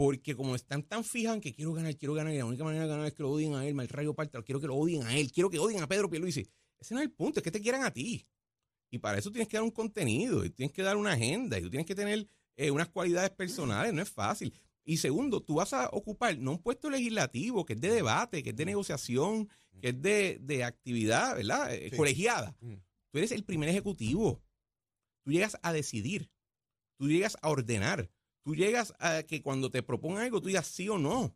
porque 0.00 0.34
como 0.34 0.54
están 0.54 0.82
tan 0.82 1.04
fijados 1.04 1.36
en 1.36 1.40
que 1.42 1.52
quiero 1.52 1.74
ganar, 1.74 1.94
quiero 1.94 2.14
ganar, 2.14 2.32
y 2.32 2.38
la 2.38 2.46
única 2.46 2.64
manera 2.64 2.84
de 2.84 2.88
ganar 2.88 3.06
es 3.06 3.12
que 3.12 3.22
lo 3.22 3.32
odien 3.32 3.52
a 3.52 3.66
él, 3.66 3.74
mal 3.74 3.86
rayo 3.86 4.14
parta, 4.14 4.42
quiero 4.42 4.58
que 4.58 4.66
lo 4.66 4.74
odien 4.74 5.02
a 5.02 5.14
él, 5.14 5.30
quiero 5.30 5.50
que 5.50 5.58
odien 5.58 5.82
a 5.82 5.86
Pedro 5.86 6.08
Pierluisi. 6.08 6.48
Ese 6.78 6.94
no 6.94 7.00
es 7.00 7.04
el 7.04 7.12
punto, 7.12 7.40
es 7.40 7.44
que 7.44 7.50
te 7.50 7.60
quieran 7.60 7.84
a 7.84 7.90
ti. 7.92 8.26
Y 8.90 8.96
para 8.96 9.18
eso 9.18 9.30
tienes 9.30 9.46
que 9.46 9.58
dar 9.58 9.62
un 9.62 9.70
contenido, 9.70 10.42
y 10.42 10.48
tienes 10.48 10.72
que 10.72 10.82
dar 10.82 10.96
una 10.96 11.12
agenda, 11.12 11.58
y 11.58 11.60
tú 11.60 11.68
tienes 11.68 11.86
que 11.86 11.94
tener 11.94 12.26
eh, 12.56 12.70
unas 12.70 12.88
cualidades 12.88 13.28
personales, 13.28 13.92
no 13.92 14.00
es 14.00 14.08
fácil. 14.08 14.54
Y 14.86 14.96
segundo, 14.96 15.42
tú 15.42 15.56
vas 15.56 15.74
a 15.74 15.90
ocupar 15.92 16.38
no 16.38 16.52
un 16.52 16.62
puesto 16.62 16.88
legislativo, 16.88 17.66
que 17.66 17.74
es 17.74 17.80
de 17.82 17.90
debate, 17.90 18.42
que 18.42 18.50
es 18.50 18.56
de 18.56 18.64
negociación, 18.64 19.50
que 19.82 19.90
es 19.90 20.00
de, 20.00 20.38
de 20.40 20.64
actividad, 20.64 21.36
¿verdad? 21.36 21.74
Eh, 21.74 21.90
Sí. 21.90 21.96
Colegiada. 21.98 22.56
Mm. 22.62 22.76
Tú 23.10 23.18
eres 23.18 23.32
el 23.32 23.44
primer 23.44 23.68
ejecutivo. 23.68 24.40
Tú 25.24 25.30
llegas 25.30 25.58
a 25.60 25.74
decidir. 25.74 26.30
Tú 26.96 27.06
llegas 27.06 27.36
a 27.42 27.50
ordenar. 27.50 28.08
Tú 28.42 28.54
llegas 28.54 28.94
a 28.98 29.22
que 29.22 29.42
cuando 29.42 29.70
te 29.70 29.82
propongan 29.82 30.24
algo, 30.24 30.40
tú 30.40 30.48
digas 30.48 30.66
sí 30.66 30.88
o 30.88 30.98
no. 30.98 31.34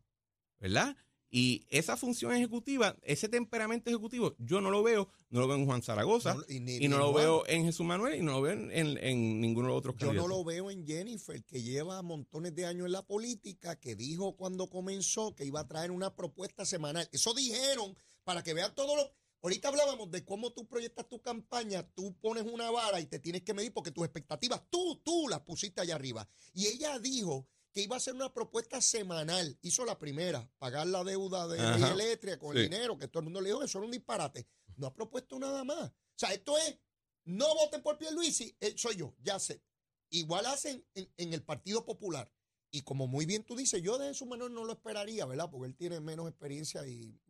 ¿Verdad? 0.58 0.96
Y 1.30 1.66
esa 1.68 1.96
función 1.96 2.32
ejecutiva, 2.32 2.96
ese 3.02 3.28
temperamento 3.28 3.90
ejecutivo, 3.90 4.36
yo 4.38 4.60
no 4.60 4.70
lo 4.70 4.84
veo, 4.84 5.08
no 5.30 5.40
lo 5.40 5.48
veo 5.48 5.56
en 5.56 5.66
Juan 5.66 5.82
Zaragoza, 5.82 6.34
No, 6.34 6.44
y 6.48 6.60
ni- 6.60 6.76
y 6.76 6.86
no 6.88 6.96
lo 6.98 7.10
Juan. 7.10 7.24
veo 7.24 7.46
en 7.48 7.64
Jesús 7.64 7.84
Manuel, 7.84 8.20
y 8.20 8.22
no 8.22 8.32
lo 8.34 8.42
veo 8.42 8.52
en, 8.52 8.70
en- 8.70 8.98
en 8.98 9.40
ninguno 9.40 9.66
de 9.66 9.72
los 9.74 9.78
otros 9.78 9.96
Yo 9.98 10.12
no 10.12 10.28
lo 10.28 10.44
veo 10.44 10.70
en 10.70 10.86
Jennifer, 10.86 11.42
que 11.44 11.60
lleva 11.60 12.00
montones 12.02 12.54
de 12.54 12.66
años 12.66 12.86
en 12.86 12.92
la 12.92 13.02
política, 13.04 13.74
que 13.80 13.96
dijo 13.96 14.36
cuando 14.36 14.70
comenzó 14.70 15.34
que 15.34 15.44
iba 15.44 15.58
a 15.60 15.66
traer 15.66 15.90
una 15.90 16.14
propuesta 16.14 16.64
semanal. 16.64 17.08
Eso 17.10 17.34
dijeron 17.34 17.96
para 18.22 18.42
que 18.44 18.54
vean 18.54 18.72
todo 18.74 18.94
lo... 18.96 19.12
Ahorita 19.44 19.68
hablábamos 19.68 20.10
de 20.10 20.24
cómo 20.24 20.54
tú 20.54 20.66
proyectas 20.66 21.06
tu 21.06 21.20
campaña, 21.20 21.86
tú 21.94 22.16
pones 22.18 22.44
una 22.44 22.70
vara 22.70 22.98
y 22.98 23.04
te 23.04 23.18
tienes 23.18 23.42
que 23.42 23.52
medir 23.52 23.74
porque 23.74 23.90
tus 23.90 24.02
expectativas, 24.02 24.62
tú, 24.70 25.02
tú 25.04 25.28
las 25.28 25.40
pusiste 25.40 25.82
allá 25.82 25.96
arriba. 25.96 26.26
Y 26.54 26.66
ella 26.68 26.98
dijo 26.98 27.46
que 27.70 27.82
iba 27.82 27.94
a 27.94 27.98
hacer 27.98 28.14
una 28.14 28.32
propuesta 28.32 28.80
semanal. 28.80 29.58
Hizo 29.60 29.84
la 29.84 29.98
primera, 29.98 30.50
pagar 30.56 30.86
la 30.86 31.04
deuda 31.04 31.46
de 31.46 31.60
Ajá. 31.60 31.92
eléctrica 31.92 32.38
con 32.38 32.56
el 32.56 32.70
dinero, 32.70 32.96
que 32.96 33.06
todo 33.06 33.20
el 33.20 33.24
mundo 33.24 33.42
le 33.42 33.50
dijo, 33.50 33.62
eso 33.62 33.76
era 33.76 33.84
un 33.84 33.90
disparate. 33.90 34.46
No 34.76 34.86
ha 34.86 34.94
propuesto 34.94 35.38
nada 35.38 35.62
más. 35.62 35.90
O 35.90 36.16
sea, 36.16 36.32
esto 36.32 36.56
es, 36.56 36.78
no 37.24 37.54
voten 37.54 37.82
por 37.82 37.98
Pierluisi, 37.98 38.56
eh, 38.60 38.72
soy 38.78 38.96
yo, 38.96 39.14
ya 39.22 39.38
sé. 39.38 39.62
Igual 40.08 40.46
hacen 40.46 40.82
en, 40.94 41.12
en 41.18 41.34
el 41.34 41.42
Partido 41.42 41.84
Popular. 41.84 42.32
Y 42.70 42.80
como 42.80 43.06
muy 43.06 43.26
bien 43.26 43.44
tú 43.44 43.56
dices, 43.56 43.82
yo 43.82 43.98
de 43.98 44.14
su 44.14 44.24
menor 44.24 44.52
no 44.52 44.64
lo 44.64 44.72
esperaría, 44.72 45.26
¿verdad? 45.26 45.50
Porque 45.50 45.66
él 45.66 45.76
tiene 45.76 46.00
menos 46.00 46.30
experiencia 46.30 46.86
y 46.86 47.20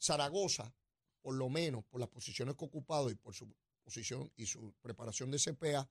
Zaragoza, 0.00 0.74
por 1.22 1.34
lo 1.34 1.48
menos 1.48 1.84
por 1.84 2.00
las 2.00 2.08
posiciones 2.08 2.56
que 2.56 2.64
ha 2.64 2.68
ocupado 2.68 3.10
y 3.10 3.14
por 3.14 3.34
su 3.34 3.52
posición 3.82 4.32
y 4.36 4.46
su 4.46 4.72
preparación 4.80 5.30
de 5.30 5.38
CPA, 5.38 5.90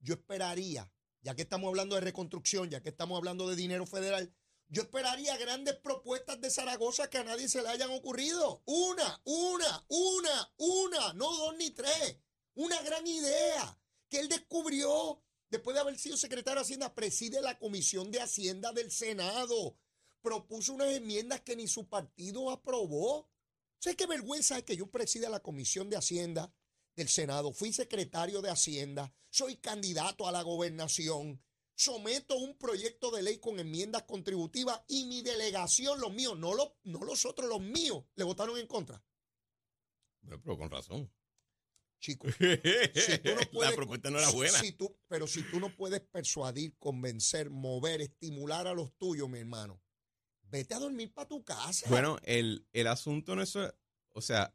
yo 0.00 0.14
esperaría, 0.14 0.90
ya 1.22 1.34
que 1.34 1.42
estamos 1.42 1.68
hablando 1.68 1.94
de 1.94 2.02
reconstrucción, 2.02 2.70
ya 2.70 2.82
que 2.82 2.90
estamos 2.90 3.16
hablando 3.16 3.48
de 3.48 3.56
dinero 3.56 3.86
federal, 3.86 4.32
yo 4.68 4.82
esperaría 4.82 5.36
grandes 5.36 5.76
propuestas 5.76 6.40
de 6.40 6.50
Zaragoza 6.50 7.08
que 7.08 7.18
a 7.18 7.24
nadie 7.24 7.48
se 7.48 7.62
le 7.62 7.68
hayan 7.68 7.90
ocurrido. 7.90 8.62
Una, 8.66 9.20
una, 9.24 9.86
una, 9.88 10.54
una, 10.56 11.12
no 11.14 11.30
dos 11.36 11.56
ni 11.56 11.70
tres. 11.70 12.18
Una 12.54 12.80
gran 12.82 13.06
idea 13.06 13.78
que 14.08 14.20
él 14.20 14.28
descubrió 14.28 15.22
después 15.50 15.74
de 15.74 15.80
haber 15.80 15.98
sido 15.98 16.16
secretario 16.16 16.60
de 16.60 16.62
Hacienda, 16.62 16.94
preside 16.94 17.40
la 17.40 17.58
Comisión 17.58 18.10
de 18.10 18.20
Hacienda 18.20 18.72
del 18.72 18.90
Senado. 18.90 19.76
Propuso 20.22 20.74
unas 20.74 20.88
enmiendas 20.88 21.42
que 21.42 21.56
ni 21.56 21.68
su 21.68 21.88
partido 21.88 22.50
aprobó. 22.50 23.28
¿Sabes 23.84 23.98
qué 23.98 24.06
vergüenza 24.06 24.56
es 24.56 24.64
que 24.64 24.78
yo 24.78 24.86
presida 24.86 25.28
la 25.28 25.40
Comisión 25.40 25.90
de 25.90 25.98
Hacienda 25.98 26.50
del 26.96 27.06
Senado? 27.06 27.52
Fui 27.52 27.70
secretario 27.70 28.40
de 28.40 28.48
Hacienda, 28.48 29.12
soy 29.28 29.56
candidato 29.56 30.26
a 30.26 30.32
la 30.32 30.40
gobernación, 30.40 31.44
someto 31.74 32.34
un 32.38 32.56
proyecto 32.56 33.10
de 33.10 33.22
ley 33.22 33.40
con 33.40 33.60
enmiendas 33.60 34.04
contributivas 34.04 34.80
y 34.88 35.04
mi 35.04 35.20
delegación, 35.20 36.00
los 36.00 36.14
míos, 36.14 36.38
no 36.38 36.54
los, 36.54 36.72
no 36.84 37.00
los 37.00 37.26
otros, 37.26 37.46
los 37.46 37.60
míos, 37.60 38.06
le 38.14 38.24
votaron 38.24 38.56
en 38.56 38.66
contra. 38.66 39.04
Pero, 40.22 40.56
con 40.56 40.70
razón. 40.70 41.12
Chico, 42.00 42.28
si 42.32 43.18
tú 43.18 43.34
no 43.34 43.40
puedes, 43.52 43.70
la 43.70 43.76
propuesta 43.76 44.10
no 44.10 44.18
era 44.18 44.30
buena. 44.30 44.60
Si 44.60 44.72
tú, 44.72 44.98
pero 45.08 45.26
si 45.26 45.42
tú 45.42 45.60
no 45.60 45.68
puedes 45.76 46.00
persuadir, 46.00 46.74
convencer, 46.78 47.50
mover, 47.50 48.00
estimular 48.00 48.66
a 48.66 48.72
los 48.72 48.96
tuyos, 48.96 49.28
mi 49.28 49.40
hermano, 49.40 49.78
vete 50.58 50.74
a 50.74 50.78
dormir 50.78 51.12
para 51.12 51.28
tu 51.28 51.44
casa. 51.44 51.88
Bueno, 51.88 52.18
el, 52.22 52.66
el 52.72 52.86
asunto 52.86 53.34
no 53.34 53.42
es, 53.42 53.56
o 53.56 54.20
sea, 54.20 54.54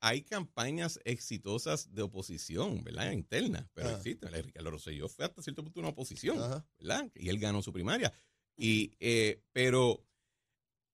hay 0.00 0.22
campañas 0.22 0.98
exitosas 1.04 1.94
de 1.94 2.02
oposición, 2.02 2.82
¿verdad? 2.82 3.12
Internas, 3.12 3.68
pero 3.72 3.88
Ajá. 3.88 3.98
existen. 3.98 4.32
Ricardo 4.32 4.70
Rosselló 4.72 5.08
fue 5.08 5.24
hasta 5.24 5.42
cierto 5.42 5.62
punto 5.62 5.80
una 5.80 5.90
oposición, 5.90 6.38
¿verdad? 6.78 7.10
Y 7.14 7.28
él 7.28 7.38
ganó 7.38 7.62
su 7.62 7.72
primaria. 7.72 8.12
Y, 8.56 8.94
eh, 8.98 9.42
pero 9.52 10.04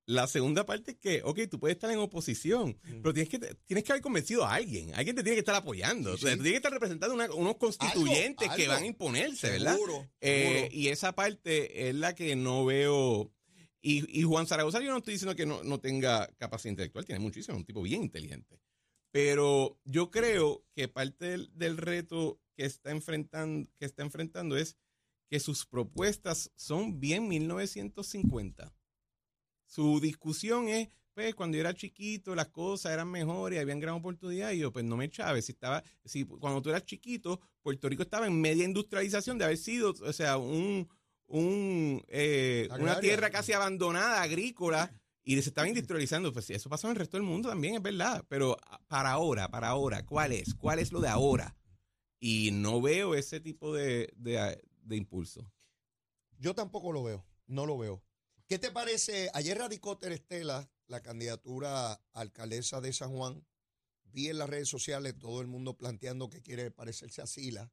la 0.09 0.27
segunda 0.27 0.65
parte 0.65 0.93
es 0.93 0.97
que, 0.99 1.23
ok, 1.23 1.41
tú 1.50 1.61
puedes 1.61 1.77
estar 1.77 1.91
en 1.91 1.99
oposición, 1.99 2.79
mm. 2.83 3.03
pero 3.03 3.12
tienes 3.12 3.29
que, 3.29 3.38
tienes 3.67 3.85
que 3.85 3.93
haber 3.93 4.03
convencido 4.03 4.45
a 4.45 4.55
alguien. 4.55 4.95
Alguien 4.95 5.15
te 5.15 5.23
tiene 5.23 5.37
que 5.37 5.41
estar 5.41 5.55
apoyando. 5.55 6.17
Sí, 6.17 6.27
sí. 6.27 6.35
tienes 6.35 6.53
que 6.53 6.57
estar 6.57 6.73
representando 6.73 7.15
unos 7.35 7.57
constituyentes 7.57 8.49
¿Algo? 8.49 8.57
que 8.57 8.69
van 8.69 8.83
a 8.83 8.87
imponerse, 8.87 9.50
¿verdad? 9.50 9.75
Seguro, 9.75 10.09
eh, 10.21 10.53
seguro. 10.53 10.69
Y 10.73 10.88
esa 10.88 11.15
parte 11.15 11.88
es 11.88 11.95
la 11.95 12.15
que 12.15 12.37
no 12.37 12.65
veo. 12.65 13.33
Y, 13.81 14.21
y 14.21 14.25
Juan 14.25 14.47
Zaragoza, 14.47 14.81
yo 14.81 14.91
no 14.91 14.99
estoy 14.99 15.15
diciendo 15.15 15.37
que 15.37 15.47
no, 15.47 15.63
no 15.63 15.81
tenga 15.81 16.27
capacidad 16.37 16.73
intelectual, 16.73 17.05
tiene 17.05 17.21
muchísimo, 17.21 17.57
es 17.57 17.61
un 17.61 17.67
tipo 17.67 17.83
bien 17.83 18.03
inteligente. 18.03 18.61
Pero 19.11 19.79
yo 19.85 20.11
creo 20.11 20.65
que 20.75 20.89
parte 20.89 21.27
del, 21.27 21.51
del, 21.55 21.77
reto 21.77 22.41
que 22.55 22.65
está, 22.65 22.91
enfrentando, 22.91 23.71
que 23.79 23.87
está 23.87 24.03
enfrentando 24.03 24.57
es 24.57 24.77
que 25.29 25.41
sus 25.41 25.67
propuestas 25.67 26.51
son 26.57 27.01
bien 27.01 27.29
1950. 27.29 28.75
Su 29.67 30.01
discusión 30.01 30.69
es, 30.69 30.89
pues, 31.15 31.35
cuando 31.35 31.57
yo 31.57 31.61
era 31.61 31.75
chiquito 31.75 32.35
las 32.35 32.49
cosas 32.49 32.93
eran 32.93 33.11
mejores 33.11 33.61
habían 33.61 33.81
gran 33.81 33.95
oportunidad. 33.95 34.53
Y 34.53 34.59
yo, 34.59 34.73
pues, 34.73 34.85
no 34.85 34.97
me 34.97 35.05
echaba. 35.05 35.41
Si 35.41 35.53
estaba, 35.53 35.83
si 36.05 36.25
cuando 36.25 36.63
tú 36.63 36.71
eras 36.71 36.85
chiquito, 36.85 37.41
Puerto 37.63 37.89
Rico 37.89 38.03
estaba 38.03 38.27
en 38.27 38.41
media 38.41 38.65
industrialización 38.65 39.39
de 39.39 39.45
haber 39.45 39.59
sido, 39.59 39.95
o 40.03 40.13
sea, 40.13 40.39
un, 40.39 40.89
un 41.29 42.03
eh, 42.09 42.69
una 42.79 43.01
tierra 43.01 43.31
casi 43.31 43.53
abandonada, 43.53 44.23
agrícola 44.23 44.93
y 45.23 45.41
se 45.43 45.51
estaban 45.51 45.69
industrializando. 45.69 46.33
Pues 46.33 46.51
eso 46.51 46.69
pasó 46.69 46.89
en 46.89 46.93
el 46.93 46.99
resto 46.99 47.17
del 47.17 47.27
mundo 47.27 47.49
también, 47.49 47.77
es 47.77 47.83
verdad. 47.83 48.25
Pero 48.29 48.57
ah, 48.67 48.81
para 48.89 49.13
ahora, 49.13 49.49
para 49.51 49.69
ahora, 49.69 50.05
¿cuál 50.05 50.33
es? 50.33 50.55
¿Cuál 50.55 50.79
es 50.79 50.91
lo 50.91 51.01
de 51.01 51.09
ahora? 51.09 51.57
Y 52.19 52.51
no 52.51 52.81
veo 52.81 53.15
ese 53.15 53.39
tipo 53.41 53.75
de, 53.75 54.13
de, 54.17 54.61
de 54.83 54.97
impulso. 54.97 55.53
Yo 56.39 56.55
tampoco 56.55 56.93
lo 56.93 57.03
veo, 57.03 57.25
no 57.47 57.67
lo 57.67 57.79
veo. 57.79 58.03
¿Qué 58.49 58.59
te 58.59 58.71
parece? 58.71 59.31
Ayer 59.35 59.59
radicó 59.59 59.99
Terestela 59.99 60.71
la 60.87 61.03
candidatura 61.03 61.93
a 61.93 62.01
alcaldesa 62.15 62.81
de 62.81 62.93
San 62.93 63.13
Juan. 63.13 63.47
Vi 64.05 64.29
en 64.29 64.39
las 64.39 64.49
redes 64.49 64.69
sociales 64.69 65.19
todo 65.19 65.43
el 65.43 65.47
mundo 65.47 65.77
planteando 65.77 66.31
que 66.31 66.43
quiere 66.43 66.71
parecerse 66.71 67.21
a 67.21 67.27
Sila, 67.27 67.71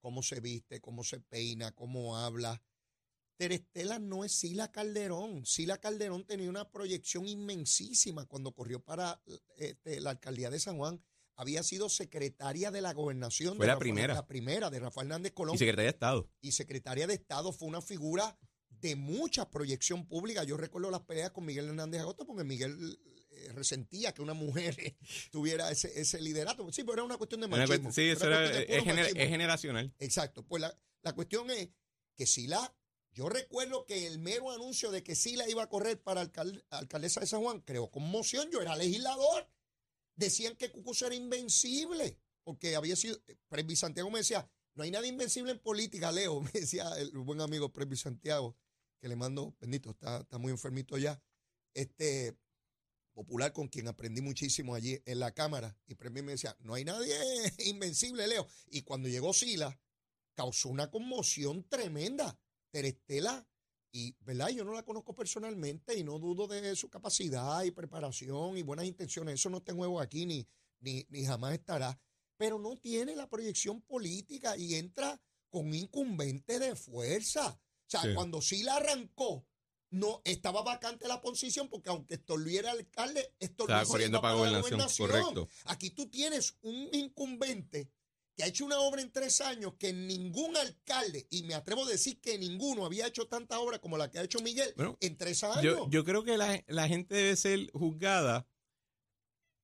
cómo 0.00 0.22
se 0.22 0.40
viste, 0.40 0.80
cómo 0.80 1.04
se 1.04 1.20
peina, 1.20 1.72
cómo 1.72 2.16
habla. 2.16 2.60
Terestela 3.36 3.98
no 3.98 4.24
es 4.24 4.32
Sila 4.32 4.72
Calderón. 4.72 5.44
Sila 5.44 5.78
Calderón 5.78 6.24
tenía 6.24 6.48
una 6.48 6.70
proyección 6.70 7.28
inmensísima 7.28 8.24
cuando 8.26 8.52
corrió 8.52 8.80
para 8.80 9.20
este, 9.56 10.00
la 10.00 10.10
alcaldía 10.10 10.50
de 10.50 10.58
San 10.58 10.78
Juan. 10.78 11.02
Había 11.34 11.62
sido 11.62 11.90
secretaria 11.90 12.70
de 12.70 12.80
la 12.80 12.94
gobernación. 12.94 13.56
Fue 13.56 13.66
la 13.66 13.74
Rafael, 13.74 13.90
primera. 13.90 14.14
La 14.14 14.26
primera 14.26 14.70
de 14.70 14.80
Rafael 14.80 15.08
Hernández 15.08 15.32
Colón. 15.32 15.54
Y 15.54 15.58
secretaria 15.58 15.90
de 15.90 15.94
Estado. 15.94 16.30
Y 16.40 16.52
secretaria 16.52 17.06
de 17.06 17.14
Estado 17.14 17.52
fue 17.52 17.68
una 17.68 17.82
figura 17.82 18.38
de 18.70 18.96
mucha 18.96 19.50
proyección 19.50 20.06
pública. 20.06 20.44
Yo 20.44 20.56
recuerdo 20.56 20.90
las 20.90 21.02
peleas 21.02 21.30
con 21.30 21.44
Miguel 21.44 21.66
Hernández 21.66 22.00
Agosto 22.00 22.26
porque 22.26 22.44
Miguel 22.44 22.98
eh, 23.30 23.52
resentía 23.52 24.12
que 24.12 24.22
una 24.22 24.32
mujer 24.32 24.76
tuviera 25.30 25.70
ese, 25.70 26.00
ese, 26.00 26.20
liderato. 26.22 26.72
Sí, 26.72 26.82
pero 26.84 26.94
era 26.94 27.04
una 27.04 27.18
cuestión 27.18 27.42
de 27.42 27.48
machismo. 27.48 27.92
Sí, 27.92 28.08
eso 28.08 28.26
era, 28.26 28.46
es, 28.46 28.84
gener, 28.84 29.06
es, 29.14 29.28
generacional. 29.28 29.92
Exacto. 29.98 30.42
Pues 30.42 30.62
la, 30.62 30.74
la 31.02 31.14
cuestión 31.14 31.50
es 31.50 31.68
que 32.14 32.26
si 32.26 32.46
la 32.46 32.74
yo 33.16 33.30
recuerdo 33.30 33.86
que 33.86 34.06
el 34.06 34.18
mero 34.18 34.50
anuncio 34.50 34.90
de 34.90 35.02
que 35.02 35.14
Sila 35.14 35.48
iba 35.48 35.62
a 35.62 35.70
correr 35.70 35.98
para 36.02 36.20
alcal 36.20 36.62
alcaldesa 36.68 37.20
de 37.20 37.26
San 37.26 37.40
Juan 37.40 37.62
creó 37.62 37.90
conmoción. 37.90 38.50
Yo 38.50 38.60
era 38.60 38.76
legislador. 38.76 39.48
Decían 40.16 40.54
que 40.54 40.70
Cucuz 40.70 41.00
era 41.00 41.14
invencible, 41.14 42.20
porque 42.44 42.76
había 42.76 42.94
sido. 42.94 43.18
Presby 43.48 43.74
Santiago 43.74 44.10
me 44.10 44.18
decía: 44.18 44.46
no 44.74 44.82
hay 44.82 44.90
nada 44.90 45.06
invencible 45.06 45.52
en 45.52 45.58
política, 45.60 46.12
Leo. 46.12 46.40
Me 46.42 46.50
decía 46.52 46.92
el 46.98 47.10
buen 47.12 47.40
amigo 47.40 47.72
Presby 47.72 47.96
Santiago, 47.96 48.54
que 49.00 49.08
le 49.08 49.16
mando, 49.16 49.56
bendito, 49.60 49.92
está, 49.92 50.18
está 50.18 50.36
muy 50.36 50.52
enfermito 50.52 50.98
ya. 50.98 51.18
Este 51.72 52.36
popular 53.14 53.54
con 53.54 53.68
quien 53.68 53.88
aprendí 53.88 54.20
muchísimo 54.20 54.74
allí 54.74 55.00
en 55.06 55.20
la 55.20 55.32
Cámara. 55.32 55.74
Y 55.86 55.94
Presby 55.94 56.20
me 56.20 56.32
decía: 56.32 56.54
no 56.60 56.74
hay 56.74 56.84
nadie 56.84 57.16
invencible, 57.64 58.26
Leo. 58.26 58.46
Y 58.66 58.82
cuando 58.82 59.08
llegó 59.08 59.32
Sila, 59.32 59.80
causó 60.34 60.68
una 60.68 60.90
conmoción 60.90 61.66
tremenda. 61.66 62.38
Terestela, 62.70 63.46
y 63.96 64.14
verdad, 64.20 64.48
yo 64.48 64.62
no 64.62 64.74
la 64.74 64.82
conozco 64.82 65.14
personalmente 65.14 65.96
y 65.96 66.04
no 66.04 66.18
dudo 66.18 66.46
de 66.46 66.76
su 66.76 66.90
capacidad 66.90 67.64
y 67.64 67.70
preparación 67.70 68.58
y 68.58 68.62
buenas 68.62 68.84
intenciones. 68.84 69.36
Eso 69.36 69.48
no 69.48 69.58
está 69.58 69.72
en 69.72 69.78
juego 69.78 70.00
aquí 70.00 70.26
ni, 70.26 70.46
ni, 70.80 71.06
ni 71.08 71.24
jamás 71.24 71.54
estará. 71.54 71.98
Pero 72.36 72.58
no 72.58 72.76
tiene 72.76 73.16
la 73.16 73.26
proyección 73.30 73.80
política 73.80 74.54
y 74.56 74.74
entra 74.74 75.18
con 75.48 75.72
incumbente 75.72 76.58
de 76.58 76.76
fuerza. 76.76 77.48
O 77.48 77.88
sea, 77.88 78.02
sí. 78.02 78.08
cuando 78.14 78.42
sí 78.42 78.62
la 78.64 78.76
arrancó, 78.76 79.46
no 79.90 80.20
estaba 80.24 80.62
vacante 80.62 81.08
la 81.08 81.22
posición 81.22 81.68
porque 81.70 81.88
aunque 81.88 82.14
Estorluí 82.14 82.58
era 82.58 82.72
alcalde, 82.72 83.34
Estorluí 83.38 83.72
estaba 83.72 83.86
corriendo 83.86 84.20
para 84.20 84.34
gobernación. 84.34 84.80
gobernación. 84.80 85.08
Correcto. 85.08 85.48
Aquí 85.64 85.90
tú 85.90 86.10
tienes 86.10 86.58
un 86.60 86.90
incumbente 86.92 87.88
que 88.36 88.44
ha 88.44 88.46
hecho 88.46 88.66
una 88.66 88.78
obra 88.80 89.00
en 89.00 89.10
tres 89.10 89.40
años 89.40 89.74
que 89.78 89.92
ningún 89.92 90.56
alcalde, 90.56 91.26
y 91.30 91.42
me 91.44 91.54
atrevo 91.54 91.84
a 91.84 91.88
decir 91.88 92.20
que 92.20 92.38
ninguno 92.38 92.84
había 92.84 93.06
hecho 93.06 93.26
tanta 93.26 93.58
obra 93.58 93.78
como 93.78 93.96
la 93.96 94.10
que 94.10 94.18
ha 94.18 94.22
hecho 94.22 94.40
Miguel 94.40 94.74
bueno, 94.76 94.98
en 95.00 95.16
tres 95.16 95.42
años. 95.42 95.62
Yo, 95.62 95.88
yo 95.90 96.04
creo 96.04 96.22
que 96.22 96.36
la, 96.36 96.62
la, 96.66 96.86
gente 96.86 97.14
debe 97.14 97.36
ser 97.36 97.70
juzgada 97.72 98.46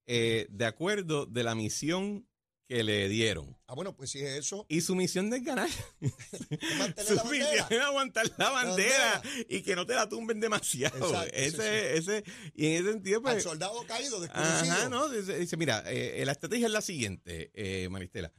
eh, 0.07 0.47
de 0.49 0.65
acuerdo 0.65 1.27
de 1.27 1.43
la 1.43 1.53
misión 1.53 2.27
que 2.67 2.83
le 2.83 3.09
dieron. 3.09 3.55
Ah, 3.67 3.75
bueno, 3.75 3.95
pues 3.95 4.09
si 4.09 4.19
es 4.19 4.39
eso. 4.39 4.65
Y 4.69 4.81
su 4.81 4.95
misión 4.95 5.31
es 5.33 5.43
ganar. 5.43 5.69
su 5.69 7.13
la 7.13 7.23
misión 7.25 7.67
es 7.69 7.79
aguantar 7.79 8.25
la 8.37 8.49
bandera, 8.49 9.21
bandera, 9.21 9.45
y 9.49 9.61
que 9.61 9.75
no 9.75 9.85
te 9.85 9.93
la 9.93 10.09
tumben 10.09 10.39
demasiado. 10.39 10.97
Exacto, 10.97 11.35
ese, 11.35 11.51
sí, 11.51 11.57
sí. 11.57 12.11
ese, 12.11 12.23
y 12.55 12.65
en 12.67 12.73
ese 12.73 12.91
sentido, 12.93 13.21
pues. 13.21 13.35
Al 13.35 13.41
soldado 13.41 13.85
caído, 13.85 14.19
desconocido. 14.19 14.73
Ajá, 14.73 14.89
no, 14.89 15.09
dice, 15.09 15.37
dice 15.37 15.57
mira, 15.57 15.83
eh, 15.85 16.23
la 16.25 16.31
estrategia 16.31 16.65
es 16.65 16.73
la 16.73 16.81
siguiente, 16.81 17.51
eh, 17.53 17.87
Maristela. 17.89 18.33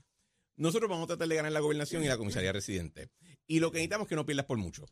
Nosotros 0.57 0.89
vamos 0.89 1.05
a 1.05 1.09
tratar 1.09 1.29
de 1.29 1.35
ganar 1.35 1.53
la 1.53 1.61
gobernación 1.61 2.05
y 2.05 2.09
la 2.09 2.17
comisaría 2.17 2.53
residente. 2.53 3.11
Y 3.47 3.61
lo 3.61 3.71
que 3.71 3.79
necesitamos 3.79 4.07
es 4.07 4.09
que 4.11 4.17
no 4.17 4.27
pierdas 4.27 4.47
por 4.47 4.59
mucho. 4.59 4.87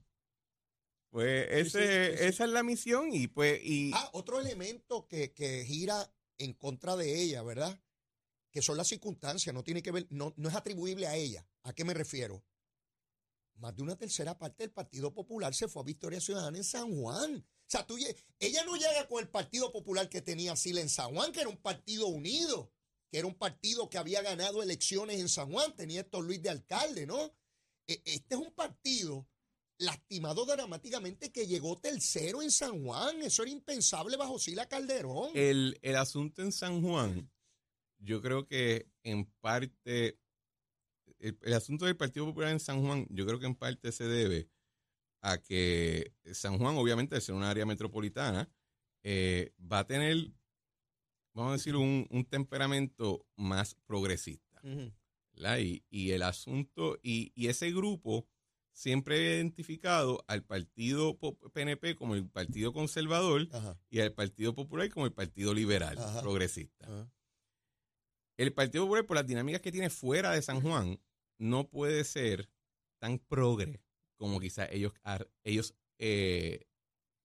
Pues 1.10 1.46
ese, 1.50 1.70
sí, 1.70 1.78
sí, 1.78 2.18
sí, 2.18 2.24
esa 2.28 2.44
es 2.44 2.50
la 2.50 2.62
misión 2.62 3.12
y 3.12 3.28
pues... 3.28 3.60
Y... 3.62 3.92
Ah, 3.94 4.10
otro 4.14 4.40
elemento 4.40 5.06
que, 5.06 5.32
que, 5.32 5.64
gira 5.64 6.10
en 6.38 6.54
contra 6.54 6.96
de 6.96 7.22
ella, 7.22 7.42
¿verdad? 7.42 7.78
Que 8.50 8.62
son 8.62 8.76
las 8.76 8.88
circunstancias, 8.88 9.54
no 9.54 9.62
tiene 9.62 9.82
que 9.82 9.92
ver, 9.92 10.06
no, 10.10 10.32
no 10.36 10.48
es 10.48 10.54
atribuible 10.54 11.06
a 11.06 11.14
ella. 11.14 11.46
¿A 11.64 11.74
qué 11.74 11.84
me 11.84 11.94
refiero? 11.94 12.42
Más 13.56 13.76
de 13.76 13.82
una 13.82 13.96
tercera 13.96 14.38
parte 14.38 14.64
del 14.64 14.72
Partido 14.72 15.12
Popular 15.12 15.54
se 15.54 15.68
fue 15.68 15.82
a 15.82 15.84
Victoria 15.84 16.20
Ciudadana 16.20 16.56
en 16.56 16.64
San 16.64 16.98
Juan. 16.98 17.36
O 17.36 17.70
sea, 17.72 17.86
tú, 17.86 17.96
ella 18.38 18.64
no 18.64 18.76
llega 18.76 19.06
con 19.06 19.22
el 19.22 19.28
Partido 19.28 19.70
Popular 19.70 20.08
que 20.08 20.22
tenía 20.22 20.56
Sila 20.56 20.80
en 20.80 20.88
San 20.88 21.14
Juan, 21.14 21.30
que 21.30 21.40
era 21.40 21.48
un 21.48 21.58
partido 21.58 22.06
unido 22.06 22.72
que 23.12 23.18
era 23.18 23.28
un 23.28 23.34
partido 23.34 23.90
que 23.90 23.98
había 23.98 24.22
ganado 24.22 24.62
elecciones 24.62 25.20
en 25.20 25.28
San 25.28 25.52
Juan, 25.52 25.76
tenía 25.76 26.00
esto 26.00 26.22
Luis 26.22 26.42
de 26.42 26.48
alcalde, 26.48 27.06
¿no? 27.06 27.32
Este 27.86 28.34
es 28.34 28.40
un 28.40 28.52
partido, 28.52 29.28
lastimado 29.82 30.46
dramáticamente 30.46 31.30
que 31.30 31.46
llegó 31.46 31.78
tercero 31.78 32.40
en 32.40 32.50
San 32.50 32.82
Juan. 32.82 33.20
Eso 33.22 33.42
era 33.42 33.52
impensable 33.52 34.16
bajo 34.16 34.38
Sila 34.38 34.66
Calderón. 34.66 35.30
El, 35.34 35.78
el 35.82 35.96
asunto 35.96 36.40
en 36.40 36.52
San 36.52 36.82
Juan, 36.82 37.30
yo 37.98 38.22
creo 38.22 38.46
que 38.46 38.88
en 39.02 39.26
parte, 39.40 40.18
el, 41.18 41.52
asunto 41.52 41.84
del 41.84 41.96
Partido 41.96 42.26
Popular 42.26 42.50
en 42.50 42.60
San 42.60 42.82
Juan, 42.82 43.06
yo 43.10 43.26
creo 43.26 43.38
que 43.38 43.46
en 43.46 43.56
parte 43.56 43.92
se 43.92 44.04
debe 44.04 44.48
a 45.20 45.38
que 45.38 46.14
San 46.32 46.58
Juan, 46.58 46.76
obviamente, 46.76 47.14
al 47.14 47.22
ser 47.22 47.34
una 47.34 47.50
área 47.50 47.66
metropolitana, 47.66 48.50
eh, 49.04 49.52
va 49.60 49.80
a 49.80 49.86
tener, 49.86 50.32
vamos 51.34 51.50
a 51.50 51.56
decir, 51.56 51.76
un, 51.76 52.06
un 52.10 52.24
temperamento 52.24 53.26
más 53.36 53.74
progresista. 53.86 54.60
¿verdad? 55.32 55.58
Y, 55.58 55.82
y 55.90 56.10
el 56.10 56.22
asunto, 56.22 56.98
y, 57.02 57.32
y 57.34 57.48
ese 57.48 57.70
grupo 57.72 58.26
siempre 58.72 59.16
ha 59.16 59.34
identificado 59.36 60.24
al 60.28 60.44
partido 60.44 61.18
PNP 61.52 61.94
como 61.96 62.14
el 62.14 62.28
partido 62.28 62.72
conservador 62.72 63.48
Ajá, 63.52 63.78
y 63.90 64.00
al 64.00 64.12
Partido 64.12 64.54
Popular 64.54 64.88
como 64.90 65.06
el 65.06 65.12
Partido 65.12 65.52
Liberal, 65.54 65.98
Ajá. 65.98 66.20
progresista. 66.22 66.86
ajá. 66.86 67.10
El 68.38 68.52
Partido 68.52 68.84
Popular, 68.84 69.06
por 69.06 69.16
las 69.16 69.26
dinámicas 69.26 69.60
que 69.60 69.72
tiene 69.72 69.90
fuera 69.90 70.32
de 70.32 70.42
San 70.42 70.60
Juan, 70.62 70.98
no 71.38 71.68
puede 71.68 72.02
ser 72.04 72.48
tan 72.98 73.18
progre 73.18 73.82
como 74.16 74.40
quizás 74.40 74.68
ellos, 74.72 74.92
ellos 75.44 75.74
eh, 75.98 76.64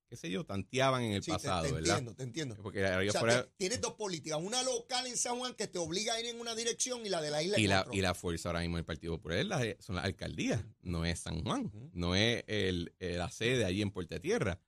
qué 0.09 0.15
sé 0.15 0.29
yo, 0.31 0.45
tanteaban 0.45 1.03
en 1.03 1.13
el 1.13 1.21
Sí, 1.23 1.31
te- 1.31 1.37
pasado, 1.37 1.63
te, 1.65 1.71
¿verdad? 1.73 1.89
entiendo, 1.97 2.15
te 2.15 2.23
entiendo. 2.23 2.55
Porque 2.61 2.85
ahí 2.85 3.07
O 3.09 3.11
sea, 3.11 3.19
afuera- 3.21 3.43
te- 3.43 3.51
tienes 3.57 3.81
dos 3.81 3.93
políticas, 3.95 4.39
una 4.41 4.63
local 4.63 5.05
en 5.07 5.17
San 5.17 5.37
Juan 5.37 5.53
que 5.53 5.67
te 5.67 5.77
obliga 5.79 6.13
a 6.13 6.19
ir 6.19 6.27
en 6.27 6.39
una 6.39 6.55
dirección 6.55 7.05
y 7.05 7.09
la 7.09 7.21
de 7.21 7.29
la 7.31 7.43
isla 7.43 7.59
y 7.59 7.67
la, 7.67 7.85
y 7.91 8.01
la 8.01 8.13
fuerza 8.13 8.49
ahora 8.49 8.61
mismo 8.61 8.77
del 8.77 8.85
Partido 8.85 9.17
Popular 9.17 9.45
la- 9.45 9.75
son 9.79 9.95
las 9.97 10.05
alcaldías, 10.05 10.63
no 10.81 11.05
es 11.05 11.19
San 11.19 11.43
Juan, 11.43 11.71
no 11.93 12.15
es 12.15 12.43
el, 12.47 12.93
eh, 12.99 13.13
la 13.17 13.29
sede 13.29 13.65
allí 13.65 13.81
en 13.81 13.91
Puerta 13.91 14.19
Tierra. 14.19 14.59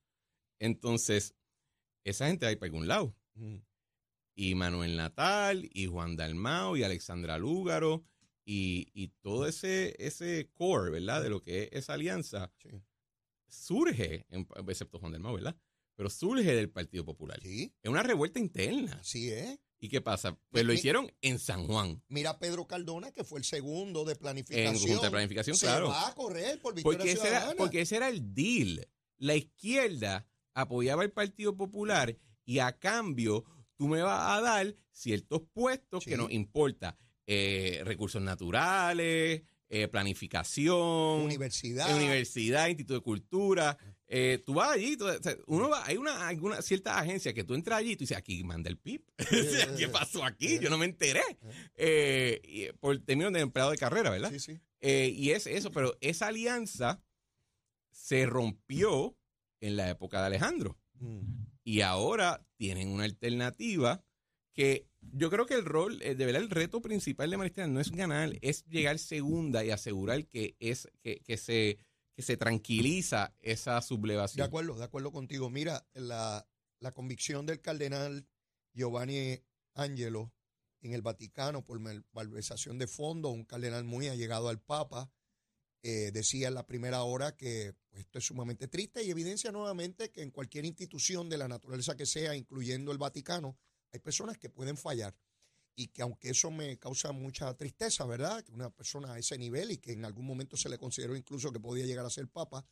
Entonces, 0.60 1.36
esa 2.03 2.27
gente 2.27 2.46
va 2.46 2.50
a 2.50 2.51
ir 2.53 2.60
para 2.60 2.67
algún 2.67 2.88
lado. 2.88 3.15
Y 4.36 4.55
Manuel 4.55 4.96
Natal, 4.98 5.69
y 5.74 5.88
Juan 5.88 6.15
Dalmao, 6.15 6.77
y 6.77 6.84
Alexandra 6.84 7.38
Lúgaro, 7.38 8.03
y, 8.46 8.89
y 8.93 9.10
todo 9.22 9.46
ese, 9.48 9.96
ese 10.00 10.50
core, 10.53 10.91
¿verdad? 10.91 11.22
De 11.22 11.29
lo 11.29 11.41
que 11.41 11.63
es 11.63 11.69
esa 11.74 11.93
alianza, 11.93 12.51
Sí. 12.58 12.69
Surge, 13.50 14.25
en- 14.29 14.48
excepto 14.68 15.00
Juan 15.00 15.12
Dalmao, 15.12 15.34
¿verdad? 15.34 15.56
Pero 15.96 16.10
surge 16.10 16.56
del 16.56 16.70
Partido 16.70 17.03
Popular. 17.06 17.39
Sí, 17.41 17.74
Es 17.82 17.89
una 17.89 18.03
revuelta 18.03 18.39
interna. 18.39 18.98
así 19.01 19.29
es. 19.32 19.60
¿Y 19.82 19.88
qué 19.88 20.01
pasa? 20.01 20.38
Pues 20.50 20.65
lo 20.65 20.74
hicieron 20.74 21.10
en 21.22 21.39
San 21.39 21.65
Juan, 21.65 22.03
Mira 22.10 22.32
a 22.32 22.39
Pedro 22.39 22.68
Cardona, 22.68 23.12
que 23.13 23.24
fue 23.24 23.39
el 23.39 23.46
segundo 23.46 24.03
de 24.03 24.12
en 24.13 24.18
planificación. 24.20 24.77
Junta 24.91 25.06
de 25.08 25.12
Planificación, 25.12 25.56
Se 25.56 25.68
claro. 25.68 25.88
va 25.89 26.08
a 26.10 26.15
correr 26.15 26.60
por 26.62 26.74
Victoria 26.75 26.98
Porque 27.00 27.12
ese, 27.13 27.27
era, 27.29 27.53
porque 27.58 27.82
ese 27.82 27.96
era 27.96 28.10
el 28.10 28.34
deal. 28.34 28.86
La 29.18 29.36
izquierda 29.36 30.27
apoyaba 30.53 31.03
al 31.03 31.12
Partido 31.12 31.56
Popular 31.56 32.18
y 32.44 32.60
a 32.60 32.77
cambio 32.77 33.46
tú 33.77 33.88
me 33.88 34.01
vas 34.01 34.38
a 34.38 34.41
dar 34.41 34.75
ciertos 34.91 35.44
puestos 35.53 36.03
Sí. 36.03 36.10
que 36.10 36.18
nos 36.18 36.29
importa. 36.32 36.98
Eh, 37.25 37.82
recursos 37.86 38.22
naturales, 38.22 39.44
eh, 39.70 39.88
planificación, 39.88 41.22
Universidad. 41.22 41.90
eh, 41.92 41.96
universidad, 41.96 42.68
instituto 42.68 42.96
de 42.96 43.02
cultura. 43.02 43.78
Eh, 44.08 44.42
tú 44.44 44.56
vas 44.56 44.72
allí, 44.72 44.98
tú- 44.98 45.06
o 45.08 45.22
sea, 45.24 45.36
uno 45.46 45.70
va, 45.70 45.86
hay 45.86 45.98
una, 45.98 46.28
alguna 46.28 46.62
cierta 46.64 46.98
agencia 46.98 47.32
que 47.34 47.44
tú 47.44 47.54
entras 47.54 47.78
allí 47.80 47.92
y 47.92 47.96
tú 47.96 48.04
dices, 48.04 48.18
aquí 48.18 48.44
manda 48.44 48.70
el 48.70 48.78
PIB. 48.78 49.04
¿Qué 49.78 49.88
pasó 49.90 50.24
aquí? 50.26 50.58
Yo 50.60 50.70
no 50.72 50.78
me 50.80 50.86
enteré. 50.86 51.22
Eh, 51.76 52.42
y 52.44 52.72
por 52.80 52.98
términos 53.00 53.32
de 53.34 53.42
empleado 53.42 53.70
de 53.72 53.78
carrera, 53.78 54.10
¿verdad? 54.10 54.32
Sí, 54.32 54.40
sí. 54.40 54.60
Eh, 54.82 55.14
y 55.16 55.32
es 55.32 55.46
eso, 55.46 55.72
pero 55.72 55.96
esa 56.02 56.28
alianza 56.28 57.04
se 57.92 58.26
rompió 58.26 59.16
en 59.62 59.76
la 59.76 59.90
época 59.90 60.22
de 60.22 60.28
Alejandro. 60.28 60.78
Mm. 61.00 61.20
Y 61.64 61.82
ahora 61.82 62.44
tienen 62.58 62.90
una 62.90 63.04
alternativa 63.04 64.03
que 64.53 64.88
yo 65.01 65.29
creo 65.29 65.46
que 65.46 65.53
el 65.53 65.66
rol, 65.66 66.01
eh, 66.01 66.16
de 66.16 66.25
verdad, 66.25 66.42
el 66.42 66.50
reto 66.50 66.81
principal 66.81 67.29
de 67.29 67.38
Maristina 67.38 67.68
no 67.68 67.79
es 67.79 67.92
ganar, 67.92 68.38
es 68.42 68.66
llegar 68.66 69.00
segunda 69.00 69.64
y 69.64 69.72
asegurar 69.72 70.25
que, 70.27 70.55
es, 70.59 70.90
que, 71.01 71.20
que 71.22 71.38
se, 71.38 71.77
que 72.16 72.22
se 72.22 72.35
tranquiliza 72.38 73.33
esa 73.40 73.75
De 73.75 73.81
sublevación. 73.81 74.46
acuerdo, 74.46 74.75
de 74.77 74.83
acuerdo 74.83 75.12
contigo. 75.12 75.50
Mira, 75.50 75.88
la, 75.94 76.48
la 76.79 76.92
convicción 76.92 77.46
del 77.46 77.62
cardenal 77.62 78.27
Giovanni 78.74 79.40
Angelo 79.75 80.33
en 80.81 80.94
el 80.94 81.01
Vaticano 81.01 81.64
por 81.64 81.79
mal- 81.79 82.05
malversación 82.12 82.77
de 82.77 82.88
fondos, 82.88 83.33
un 83.33 83.46
cardenal 83.46 83.83
muy 83.83 84.07
allegado 84.07 84.50
al 84.50 84.59
Papa, 84.62 85.12
eh, 85.83 86.12
decía 86.12 86.50
en 86.50 86.55
la 86.55 86.66
primera 86.66 87.03
hora 87.03 87.38
que 87.38 87.74
pues, 87.90 88.01
esto 88.01 88.20
es 88.20 88.25
sumamente 88.25 88.68
triste 88.68 89.03
y 89.03 89.12
evidencia 89.12 89.51
nuevamente 89.51 90.12
que 90.12 90.22
en 90.22 90.31
cualquier 90.31 90.66
institución 90.66 91.29
de 91.29 91.38
la 91.38 91.48
naturaleza 91.48 91.96
que 91.96 92.05
sea, 92.05 92.35
incluyendo 92.35 92.92
el 92.92 92.98
Vaticano, 92.98 93.57
hay 93.92 94.00
personas 94.00 94.38
que 94.38 94.50
pueden 94.50 94.78
fallar. 94.78 95.16
Y 95.75 95.88
que 95.88 96.02
aunque 96.02 96.32
eso 96.32 96.52
me 96.52 96.78
causa 96.78 97.12
mucha 97.14 97.54
tristeza, 97.56 98.06
¿verdad? 98.06 98.44
Que 98.44 98.52
una 98.52 98.70
persona 98.70 99.14
a 99.14 99.20
ese 99.20 99.38
nivel 99.38 99.72
y 99.72 99.78
que 99.78 99.94
en 99.94 100.04
algún 100.04 100.25
momento 100.25 100.58
se 100.58 100.68
le 100.68 100.78
consideró 100.78 101.16
incluso 101.16 101.54
que 101.54 101.60
podía 101.60 101.86
llegar 101.86 102.06
a 102.06 102.10
ser 102.10 102.28
papa, 102.28 102.66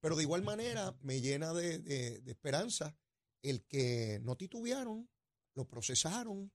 pero 0.00 0.14
de 0.14 0.24
igual 0.24 0.42
manera 0.42 0.94
me 1.00 1.20
llena 1.22 1.54
de, 1.54 1.78
de- 1.78 2.20
de 2.20 2.30
esperanza 2.30 2.94
el 3.42 3.62
que 3.64 4.20
no 4.22 4.36
titubearon, 4.36 5.08
lo 5.54 5.66
procesaron 5.66 6.52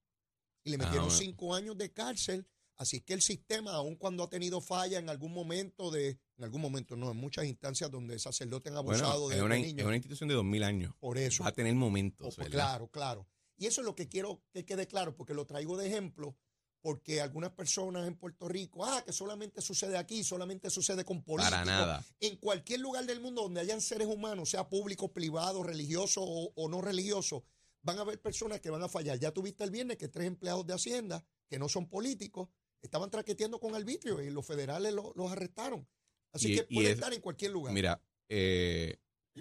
y 0.64 0.70
le 0.70 0.76
Ah, 0.76 0.80
metieron 0.80 1.06
bueno. 1.08 1.20
cinco 1.20 1.56
años 1.56 1.76
de 1.78 1.92
cárcel. 1.92 2.48
Así 2.78 3.02
que 3.02 3.14
el 3.14 3.22
sistema, 3.22 3.72
aun 3.72 3.96
cuando 3.96 4.22
ha 4.24 4.30
tenido 4.30 4.62
falla 4.62 5.00
en 5.00 5.10
algún 5.10 5.34
momento 5.34 5.90
de, 5.92 6.20
en 6.38 6.44
algún 6.44 6.62
momento 6.62 6.96
no, 6.96 7.10
en 7.10 7.18
muchas 7.18 7.46
instancias 7.46 7.90
donde 7.90 8.20
sacerdotes 8.20 8.72
han 8.72 8.78
abusado 8.78 9.24
Bueno, 9.24 9.30
de, 9.30 9.36
es 9.38 9.42
una, 9.42 9.82
es 9.82 9.86
una 9.88 9.96
institución 9.96 10.28
de 10.30 10.36
2000 10.36 10.64
años. 10.64 10.94
por 11.00 11.18
eso. 11.18 11.44
Va 11.44 11.50
a 11.50 11.54
tener 11.54 11.74
momentos, 11.74 12.36
pues, 12.36 12.50
claro, 12.50 12.88
claro. 12.90 13.26
Y 13.58 13.68
eso 13.68 13.82
es 13.82 13.86
lo 13.86 13.96
que 13.96 14.08
quiero 14.08 14.42
que 14.52 14.66
quede 14.66 14.88
claro, 14.88 15.16
porque 15.16 15.34
lo 15.34 15.46
traigo 15.46 15.78
de 15.78 15.88
ejemplo, 15.88 16.38
porque 16.82 17.22
algunas 17.22 17.52
personas 17.52 18.08
en 18.08 18.16
Puerto 18.16 18.48
Rico, 18.48 18.86
ah, 18.86 19.04
que 19.06 19.12
solamente 19.12 19.62
sucede 19.62 19.98
aquí, 19.98 20.24
solamente 20.24 20.70
sucede 20.70 21.04
con 21.04 21.24
políticos. 21.24 21.52
Para 21.52 21.66
nada. 21.66 22.06
En 22.20 22.36
cualquier 22.38 22.80
lugar 22.82 23.06
del 23.06 23.22
mundo 23.22 23.42
donde 23.44 23.62
hayan 23.62 23.82
seres 23.82 24.08
humanos, 24.08 24.50
sea 24.52 24.70
público, 24.70 25.12
privado, 25.12 25.64
religioso 25.64 26.22
o, 26.22 26.52
o 26.56 26.70
no 26.70 26.82
religioso, 26.82 27.44
van 27.82 27.98
a 27.98 28.02
haber 28.02 28.22
personas 28.22 28.60
que 28.62 28.70
van 28.70 28.84
a 28.84 28.90
fallar. 28.90 29.18
Ya 29.20 29.32
tuviste 29.32 29.64
el 29.64 29.72
viernes 29.72 29.98
que 29.98 30.08
tres 30.10 30.28
empleados 30.28 30.66
de 30.68 30.74
Hacienda, 30.74 31.26
que 31.48 31.58
no 31.58 31.70
son 31.70 31.88
políticos, 31.90 32.50
estaban 32.82 33.10
traqueteando 33.10 33.60
con 33.60 33.74
arbitrio 33.74 34.22
y 34.22 34.30
los 34.30 34.46
federales 34.46 34.94
lo- 34.94 35.14
los 35.16 35.32
arrestaron. 35.32 35.88
Así 36.34 36.52
Y- 36.52 36.56
que 36.56 36.64
puede 36.66 36.90
es- 36.90 36.96
estar 36.96 37.14
en 37.14 37.22
cualquier 37.22 37.52
lugar. 37.52 37.74
Mira, 37.74 38.00
eh, 38.30 38.98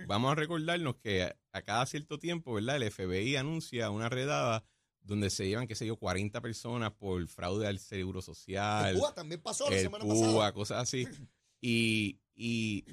vamos 0.06 0.32
a 0.32 0.34
recordarnos 0.34 0.96
que 0.96 1.22
a, 1.52 1.62
cada 1.62 1.86
cierto 1.86 2.18
tiempo, 2.18 2.54
¿verdad? 2.54 2.76
El 2.76 2.90
FBI 2.90 3.36
anuncia 3.36 3.90
una 3.90 4.08
redada 4.08 4.64
donde 5.00 5.28
se 5.30 5.46
llevan, 5.46 5.66
qué 5.66 5.74
sé 5.74 5.86
yo, 5.86 5.96
40 5.96 6.40
personas 6.40 6.92
por 6.92 7.26
fraude 7.28 7.66
al 7.66 7.78
seguro 7.78 8.20
en 8.20 8.22
social, 8.22 8.94
Cuba 8.96 9.12
también 9.14 9.42
pasó 9.42 9.68
la 9.68 9.76
el 9.76 9.82
semana 9.82 10.04
PUA, 10.04 10.14
pasada. 10.26 10.52
cosas 10.52 10.82
así. 10.82 11.06
Y, 11.60 12.18
y 12.34 12.84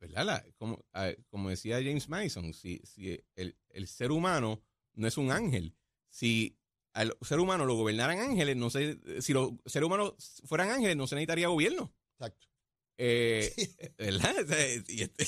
¿verdad? 0.00 0.24
La- 0.24 0.44
como, 0.56 0.84
como 1.28 1.50
decía 1.50 1.76
James 1.76 2.08
Madison, 2.08 2.52
si, 2.54 2.80
si 2.84 3.20
el, 3.36 3.56
el 3.70 3.86
ser 3.86 4.12
humano 4.12 4.62
no 4.94 5.06
es 5.06 5.16
un 5.18 5.30
ángel, 5.30 5.74
si 6.08 6.56
al 6.94 7.16
ser 7.20 7.38
humano 7.38 7.64
lo 7.66 7.74
gobernaran 7.74 8.18
ángeles, 8.18 8.56
no 8.56 8.70
sé, 8.70 8.98
si 9.20 9.32
los 9.32 9.52
seres 9.66 9.86
humanos 9.86 10.14
fueran 10.46 10.70
ángeles, 10.70 10.96
no 10.96 11.06
se 11.06 11.14
necesitaría 11.16 11.48
gobierno. 11.48 11.92
Exacto. 12.18 12.48
Eh, 12.96 13.54
¿Verdad? 13.98 14.34
O 14.42 14.46
sea, 14.46 14.74
y, 14.88 15.02
este- 15.02 15.26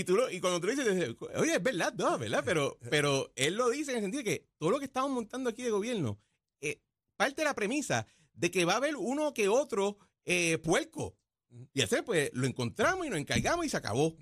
y 0.00 0.04
tú 0.04 0.16
lo- 0.16 0.30
y 0.30 0.40
cuando 0.40 0.60
tú 0.60 0.66
lo 0.66 0.74
dices, 0.74 1.16
oye, 1.36 1.54
es 1.54 1.62
verdad, 1.62 1.94
no, 1.94 2.18
¿verdad? 2.18 2.42
Pero, 2.44 2.78
pero 2.90 3.32
él 3.36 3.54
lo 3.54 3.68
dice 3.70 3.92
en 3.92 3.98
el 3.98 4.02
sentido 4.04 4.22
de 4.22 4.30
que 4.30 4.46
todo 4.58 4.70
lo 4.70 4.78
que 4.78 4.84
estamos 4.86 5.10
montando 5.10 5.50
aquí 5.50 5.62
de 5.62 5.70
gobierno 5.70 6.18
eh, 6.60 6.80
parte 7.16 7.40
de 7.42 7.44
la 7.46 7.54
premisa 7.54 8.06
de 8.34 8.50
que 8.50 8.64
va 8.64 8.74
a 8.74 8.76
haber 8.76 8.96
uno 8.96 9.32
que 9.34 9.48
otro 9.48 9.98
eh, 10.24 10.58
puerco. 10.58 11.16
Y 11.72 11.80
hacer, 11.80 12.04
pues, 12.04 12.30
lo 12.34 12.46
encontramos 12.46 13.06
y 13.06 13.10
nos 13.10 13.18
encargamos 13.18 13.64
y 13.64 13.68
se 13.70 13.76
acabó. 13.78 14.14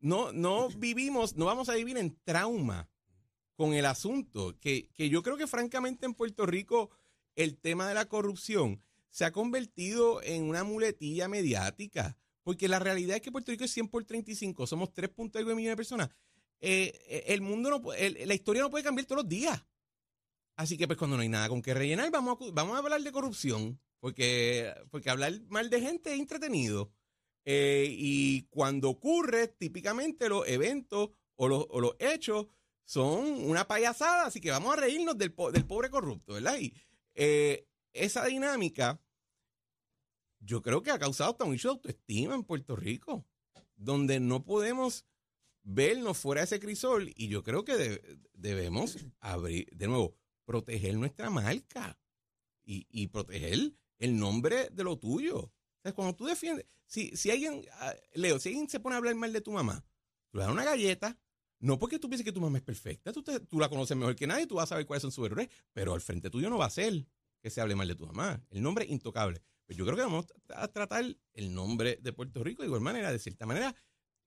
No, 0.00 0.32
no 0.32 0.68
vivimos, 0.70 1.36
no 1.36 1.44
vamos 1.44 1.68
a 1.68 1.74
vivir 1.74 1.96
en 1.98 2.16
trauma 2.24 2.88
con 3.54 3.74
el 3.74 3.84
asunto. 3.86 4.58
Que, 4.58 4.88
que 4.94 5.08
yo 5.10 5.22
creo 5.22 5.36
que, 5.36 5.46
francamente, 5.46 6.06
en 6.06 6.14
Puerto 6.14 6.46
Rico, 6.46 6.90
el 7.36 7.56
tema 7.58 7.86
de 7.86 7.94
la 7.94 8.06
corrupción 8.06 8.82
se 9.10 9.24
ha 9.26 9.30
convertido 9.32 10.22
en 10.22 10.44
una 10.44 10.64
muletilla 10.64 11.28
mediática. 11.28 12.16
Porque 12.44 12.68
la 12.68 12.78
realidad 12.78 13.16
es 13.16 13.22
que 13.22 13.32
Puerto 13.32 13.50
Rico 13.50 13.64
es 13.64 13.72
100 13.72 13.88
por 13.88 14.04
35, 14.04 14.66
somos 14.66 14.90
3.9 14.90 15.44
millones 15.46 15.72
de 15.72 15.76
personas. 15.76 16.10
Eh, 16.60 16.92
eh, 17.08 17.24
el 17.28 17.40
mundo 17.40 17.70
no 17.70 17.82
la 17.92 18.34
historia 18.34 18.62
no 18.62 18.70
puede 18.70 18.84
cambiar 18.84 19.06
todos 19.06 19.22
los 19.22 19.28
días. 19.28 19.60
Así 20.56 20.76
que 20.76 20.86
pues 20.86 20.98
cuando 20.98 21.16
no 21.16 21.22
hay 21.22 21.28
nada 21.28 21.48
con 21.48 21.62
que 21.62 21.74
rellenar, 21.74 22.10
vamos 22.10 22.38
a, 22.40 22.50
vamos 22.52 22.76
a 22.76 22.78
hablar 22.78 23.02
de 23.02 23.10
corrupción. 23.10 23.80
Porque, 23.98 24.72
porque 24.90 25.08
hablar 25.08 25.32
mal 25.48 25.70
de 25.70 25.80
gente 25.80 26.12
es 26.12 26.20
entretenido. 26.20 26.92
Eh, 27.46 27.86
y 27.90 28.42
cuando 28.50 28.90
ocurre, 28.90 29.48
típicamente 29.48 30.28
los 30.28 30.46
eventos 30.46 31.10
o 31.36 31.48
los, 31.48 31.66
o 31.70 31.80
los 31.80 31.96
hechos 31.98 32.46
son 32.84 33.24
una 33.44 33.66
payasada, 33.66 34.26
así 34.26 34.42
que 34.42 34.50
vamos 34.50 34.74
a 34.74 34.80
reírnos 34.80 35.16
del, 35.16 35.34
del 35.52 35.64
pobre 35.64 35.88
corrupto, 35.88 36.34
¿verdad? 36.34 36.58
Y 36.58 36.74
esa 37.94 38.26
dinámica, 38.26 39.00
yo 40.44 40.62
creo 40.62 40.82
que 40.82 40.90
ha 40.90 40.98
causado 40.98 41.30
hasta 41.32 41.44
un 41.44 41.54
issue 41.54 41.68
de 41.68 41.74
autoestima 41.74 42.34
en 42.34 42.44
Puerto 42.44 42.76
Rico. 42.76 43.24
donde 43.76 44.20
no 44.20 44.44
podemos 44.44 45.04
vernos 45.64 46.18
fuera 46.18 46.42
de 46.42 46.44
ese 46.44 46.60
crisol 46.60 47.12
y 47.16 47.28
yo 47.28 47.42
creo 47.42 47.64
que 47.64 47.76
de- 47.76 48.18
debemos 48.34 48.98
abrir, 49.20 49.68
de 49.72 49.88
nuevo, 49.88 50.16
proteger 50.44 50.96
nuestra 50.96 51.28
marca 51.30 51.98
y, 52.64 52.86
y 52.90 53.08
proteger 53.08 53.72
el 53.98 54.16
nombre 54.18 54.68
de 54.70 54.84
lo 54.84 54.98
tuyo. 54.98 55.52
O 55.82 55.94
cuando 55.94 56.14
tú 56.14 56.24
defiendes, 56.26 56.66
si, 56.86 57.16
si 57.16 57.30
alguien, 57.30 57.62
ah, 57.72 57.94
Leo, 58.14 58.38
si 58.38 58.50
alguien 58.50 58.68
se 58.68 58.78
pone 58.80 58.94
a 58.94 58.98
hablar 58.98 59.14
mal 59.16 59.32
de 59.32 59.40
tu 59.40 59.50
mamá, 59.52 59.84
tú 60.30 60.38
le 60.38 60.44
das 60.44 60.52
una 60.52 60.64
galleta, 60.64 61.18
no 61.58 61.78
porque 61.78 61.98
tú 61.98 62.08
pienses 62.08 62.24
que 62.24 62.32
tu 62.32 62.40
mamá 62.40 62.58
es 62.58 62.64
perfecta, 62.64 63.12
tú, 63.12 63.22
te- 63.22 63.40
tú 63.40 63.58
la 63.58 63.68
conoces 63.68 63.96
mejor 63.96 64.14
que 64.14 64.26
nadie, 64.26 64.46
tú 64.46 64.54
vas 64.56 64.64
a 64.64 64.74
saber 64.74 64.86
cuáles 64.86 65.02
son 65.02 65.12
sus 65.12 65.26
errores, 65.26 65.48
pero 65.72 65.94
al 65.94 66.00
frente 66.00 66.30
tuyo 66.30 66.48
no 66.50 66.58
va 66.58 66.66
a 66.66 66.70
ser 66.70 67.06
que 67.40 67.50
se 67.50 67.60
hable 67.60 67.74
mal 67.74 67.88
de 67.88 67.94
tu 67.96 68.06
mamá. 68.06 68.42
El 68.50 68.62
nombre 68.62 68.84
es 68.84 68.90
intocable. 68.90 69.42
Pues 69.66 69.78
yo 69.78 69.84
creo 69.84 69.96
que 69.96 70.02
vamos 70.02 70.26
a 70.54 70.68
tratar 70.68 71.04
el 71.32 71.54
nombre 71.54 71.98
de 72.02 72.12
Puerto 72.12 72.44
Rico 72.44 72.62
de 72.62 72.66
igual 72.66 72.82
manera, 72.82 73.10
de 73.10 73.18
cierta 73.18 73.46
manera, 73.46 73.74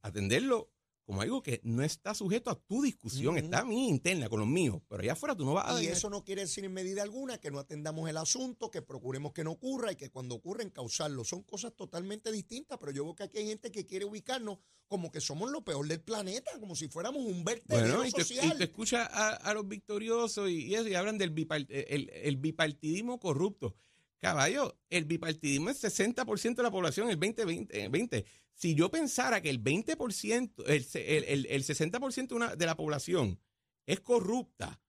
atenderlo 0.02 0.71
como 1.04 1.21
algo 1.21 1.41
que 1.41 1.62
no 1.63 1.84
está 1.84 2.13
sujeto 2.13 2.50
a 2.50 2.60
tu 2.60 2.82
discusión, 2.82 3.38
está 3.38 3.60
a 3.60 3.63
mí 3.65 3.88
interna 3.88 4.28
con 4.28 4.41
los 4.41 4.47
míos, 4.50 4.82
pero 4.89 5.02
allá 5.02 5.13
afuera 5.13 5.38
tú 5.38 5.45
no 5.45 5.54
vas 5.54 5.73
a... 5.73 5.82
Y 5.82 5.88
eso 5.88 6.10
no 6.10 6.26
quiere 6.26 6.41
decir 6.41 6.65
en 6.65 6.73
medida 6.73 7.02
alguna 7.02 7.38
que 7.38 7.50
no 7.50 7.60
atendamos 7.60 8.10
el 8.10 8.17
asunto, 8.17 8.69
que 8.69 8.82
procuremos 8.82 9.32
que 9.32 9.45
no 9.45 9.52
ocurra 9.52 9.93
y 9.93 9.95
que 9.95 10.10
cuando 10.10 10.36
ocurra 10.36 10.63
encauzarlo. 10.63 11.23
Son 11.23 11.43
cosas 11.43 11.73
totalmente 11.78 12.30
distintas, 12.30 12.78
pero 12.78 12.91
yo 12.91 13.06
veo 13.06 13.15
que 13.15 13.23
aquí 13.23 13.38
hay 13.38 13.47
gente 13.47 13.71
que 13.71 13.86
quiere 13.86 14.04
ubicarnos 14.04 14.58
como 14.89 15.10
que 15.10 15.21
somos 15.21 15.50
lo 15.50 15.63
peor 15.63 15.88
del 15.88 16.02
planeta, 16.02 16.52
como 16.60 16.76
si 16.76 16.89
fuéramos 16.89 17.23
un 17.23 17.45
vertedero 17.45 18.00
Bueno, 18.00 18.06
y 18.06 18.12
te, 18.12 18.26
social. 18.26 18.54
y 18.54 18.58
te 18.58 18.63
escucha 18.65 19.06
a, 19.06 19.30
a 19.36 19.54
los 19.54 19.65
victoriosos 19.65 20.50
y, 20.50 20.65
y 20.65 20.76
eso, 20.76 20.89
y 20.89 20.95
hablan 20.95 21.17
del 21.17 21.34
bipart- 21.34 21.67
el, 21.69 22.10
el 22.10 22.36
bipartidismo 22.36 23.17
corrupto. 23.17 23.76
Caballo, 24.19 24.80
el 24.89 25.06
bipartidismo 25.06 25.69
es 25.69 25.84
60% 25.84 26.56
de 26.56 26.63
la 26.63 26.71
población, 26.71 27.10
el 27.10 27.17
20, 27.17 27.45
20, 27.45 27.88
20. 27.89 28.25
Si 28.53 28.73
yo 28.75 28.89
pensara 28.89 29.41
que 29.41 29.49
el 29.51 29.63
20%, 29.63 30.63
el, 30.65 30.88
el, 30.95 31.23
el, 31.25 31.45
el 31.45 31.63
60% 31.63 32.27
de, 32.27 32.36
una- 32.36 32.56
de 32.56 32.65
la 32.65 32.75
población 32.75 33.39
es 33.86 33.99
corrupta, 34.01 34.82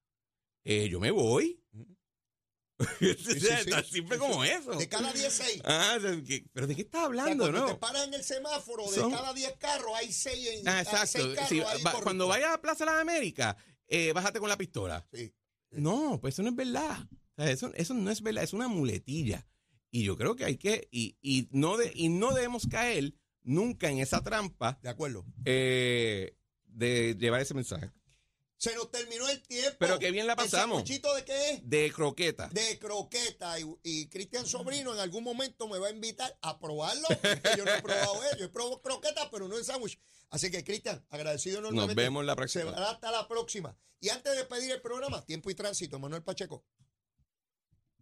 eh, 0.64 0.88
yo 0.88 0.98
me 1.00 1.10
voy. 1.10 1.62
O 2.80 2.84
sea, 2.84 3.58
sí, 3.64 3.70
tan 3.70 3.84
sí, 3.84 3.94
simple 3.94 4.14
sí, 4.16 4.20
como 4.20 4.44
sí. 4.44 4.50
eso. 4.50 4.70
De 4.72 4.88
cada 4.88 5.12
10, 5.12 5.32
6. 5.32 5.62
Ah, 5.64 5.98
pero 6.52 6.66
¿de 6.68 6.76
qué 6.76 6.82
estás 6.82 7.00
O 7.00 7.00
sea, 7.00 7.06
hablando, 7.06 7.44
cuando 7.44 7.60
no? 7.60 7.66
te 7.66 7.74
paras 7.74 8.06
en 8.06 8.14
el 8.14 8.22
semáforo, 8.22 8.84
de 8.84 8.94
Son- 8.94 9.10
cada 9.10 9.34
10 9.34 9.56
carros 9.58 9.90
hay 9.96 10.12
6 10.12 10.62
Ah, 10.64 10.80
exacto. 10.82 11.18
Sí, 11.48 11.58
va- 11.84 12.00
cuando 12.02 12.28
vayas 12.28 12.54
a 12.54 12.60
Plaza 12.60 12.84
de 12.84 12.92
las 12.92 13.00
Américas, 13.00 13.56
eh, 13.88 14.12
bájate 14.12 14.38
con 14.38 14.48
la 14.48 14.56
pistola. 14.56 15.04
Sí. 15.12 15.34
No, 15.72 16.18
pues 16.20 16.34
eso 16.34 16.42
no 16.44 16.50
es 16.50 16.54
verdad. 16.54 16.98
Sea, 17.38 17.50
eso, 17.50 17.72
eso 17.74 17.94
no 17.94 18.10
es 18.10 18.20
verdad, 18.22 18.44
es 18.44 18.52
una 18.52 18.68
muletilla. 18.68 19.46
Y 19.90 20.04
yo 20.04 20.16
creo 20.18 20.36
que 20.36 20.44
hay 20.44 20.56
que, 20.58 20.88
y, 20.90 21.16
y 21.22 21.48
no, 21.50 21.76
de, 21.78 21.90
y 21.94 22.08
no 22.10 22.32
debemos 22.34 22.66
caer 22.68 23.14
nunca 23.42 23.88
en 23.90 23.98
esa 24.00 24.22
trampa 24.22 24.78
De 24.82 24.90
acuerdo. 24.90 25.24
eh, 25.46 26.34
de 26.66 27.16
llevar 27.18 27.40
ese 27.40 27.54
mensaje. 27.54 27.90
Se 28.58 28.74
nos 28.74 28.90
terminó 28.90 29.28
el 29.28 29.40
tiempo. 29.42 29.76
Pero 29.78 29.98
qué 30.00 30.10
bien 30.10 30.26
la 30.26 30.34
pasamos. 30.34 30.82
¿El 30.82 31.00
de 31.00 31.24
qué 31.24 31.50
es? 31.52 31.60
De 31.70 31.92
croqueta. 31.92 32.48
de 32.48 32.76
croqueta 32.78 33.58
y, 33.60 33.64
y 33.84 34.06
Cristian 34.08 34.46
Sobrino 34.46 34.92
en 34.92 34.98
algún 34.98 35.22
momento 35.22 35.68
me 35.68 35.78
va 35.78 35.86
a 35.86 35.90
invitar 35.92 36.36
a 36.42 36.58
probarlo 36.58 37.06
porque 37.22 37.50
yo 37.56 37.64
no 37.64 37.72
he 37.72 37.80
probado 37.82 38.20
eso. 38.24 38.36
Yo 38.38 38.44
he 38.46 38.48
probado 38.48 38.82
croqueta, 38.82 39.30
pero 39.30 39.46
no 39.46 39.56
en 39.56 39.64
sándwich. 39.64 39.98
Así 40.30 40.50
que, 40.50 40.64
Cristian, 40.64 41.04
agradecido 41.08 41.60
Nos 41.60 41.70
enormemente. 41.70 42.02
vemos 42.02 42.24
la 42.24 42.32
Se 42.32 42.36
próxima. 42.36 42.64
verá 42.72 42.90
hasta 42.90 43.10
la 43.12 43.28
próxima. 43.28 43.78
Y 44.00 44.08
antes 44.08 44.32
de 44.32 44.38
despedir 44.38 44.72
el 44.72 44.82
programa, 44.82 45.24
tiempo 45.24 45.50
y 45.50 45.54
tránsito, 45.54 45.98
Manuel 46.00 46.22
Pacheco. 46.24 46.64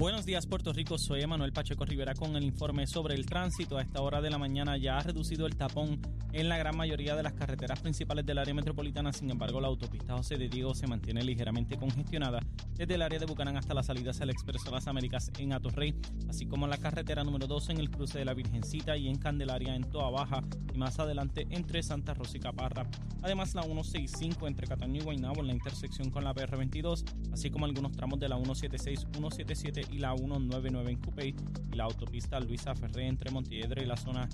Buenos 0.00 0.24
días 0.24 0.46
Puerto 0.46 0.72
Rico, 0.72 0.96
soy 0.96 1.20
Emanuel 1.20 1.52
Pacheco 1.52 1.84
Rivera 1.84 2.14
con 2.14 2.34
el 2.34 2.42
informe 2.42 2.86
sobre 2.86 3.14
el 3.14 3.26
tránsito. 3.26 3.76
A 3.76 3.82
esta 3.82 4.00
hora 4.00 4.22
de 4.22 4.30
la 4.30 4.38
mañana 4.38 4.78
ya 4.78 4.96
ha 4.96 5.02
reducido 5.02 5.46
el 5.46 5.56
tapón 5.56 6.00
en 6.32 6.48
la 6.48 6.56
gran 6.56 6.74
mayoría 6.74 7.14
de 7.14 7.22
las 7.22 7.34
carreteras 7.34 7.80
principales 7.80 8.24
del 8.24 8.38
área 8.38 8.54
metropolitana, 8.54 9.12
sin 9.12 9.30
embargo 9.30 9.60
la 9.60 9.68
autopista 9.68 10.16
José 10.16 10.38
de 10.38 10.48
Diego 10.48 10.74
se 10.74 10.86
mantiene 10.86 11.22
ligeramente 11.22 11.76
congestionada 11.76 12.40
desde 12.78 12.94
el 12.94 13.02
área 13.02 13.18
de 13.18 13.26
Bucanán 13.26 13.58
hasta 13.58 13.74
la 13.74 13.82
salida 13.82 14.12
hacia 14.12 14.24
el 14.24 14.30
Expreso 14.30 14.70
Las 14.70 14.88
Américas 14.88 15.30
en 15.38 15.52
Atorrey, 15.52 15.94
así 16.30 16.46
como 16.46 16.66
la 16.66 16.78
carretera 16.78 17.22
número 17.22 17.46
2 17.46 17.68
en 17.68 17.78
el 17.78 17.90
cruce 17.90 18.20
de 18.20 18.24
la 18.24 18.32
Virgencita 18.32 18.96
y 18.96 19.06
en 19.06 19.18
Candelaria 19.18 19.74
en 19.74 19.84
Toa 19.84 20.08
Baja 20.08 20.42
y 20.72 20.78
más 20.78 20.98
adelante 20.98 21.46
entre 21.50 21.82
Santa 21.82 22.14
Rosa 22.14 22.38
y 22.38 22.40
Caparra. 22.40 22.86
Además 23.20 23.54
la 23.54 23.64
165 23.64 24.48
entre 24.48 24.66
Cataño 24.66 25.02
y 25.02 25.04
Guaynabo 25.04 25.42
en 25.42 25.48
la 25.48 25.52
intersección 25.52 26.10
con 26.10 26.24
la 26.24 26.34
PR22, 26.34 27.04
así 27.34 27.50
como 27.50 27.66
algunos 27.66 27.92
tramos 27.92 28.18
de 28.18 28.30
la 28.30 28.36
176, 28.36 29.06
177 29.12 29.89
y 29.90 29.98
la 29.98 30.14
199 30.16 30.90
en 30.90 30.98
Cupey 30.98 31.34
y 31.72 31.76
la 31.76 31.84
autopista 31.84 32.40
Luisa 32.40 32.74
Ferré 32.74 33.06
entre 33.06 33.30
Montiedra 33.30 33.82
y 33.82 33.86
la 33.86 33.96
zona 33.96 34.28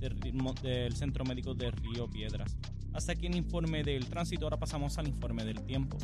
del 0.00 0.96
Centro 0.96 1.24
Médico 1.24 1.54
de 1.54 1.70
Río 1.70 2.08
Piedras. 2.08 2.56
Hasta 2.92 3.12
aquí 3.12 3.26
el 3.26 3.36
informe 3.36 3.82
del 3.82 4.06
tránsito, 4.08 4.44
ahora 4.44 4.58
pasamos 4.58 4.98
al 4.98 5.08
informe 5.08 5.44
del 5.44 5.60
tiempo. 5.62 5.96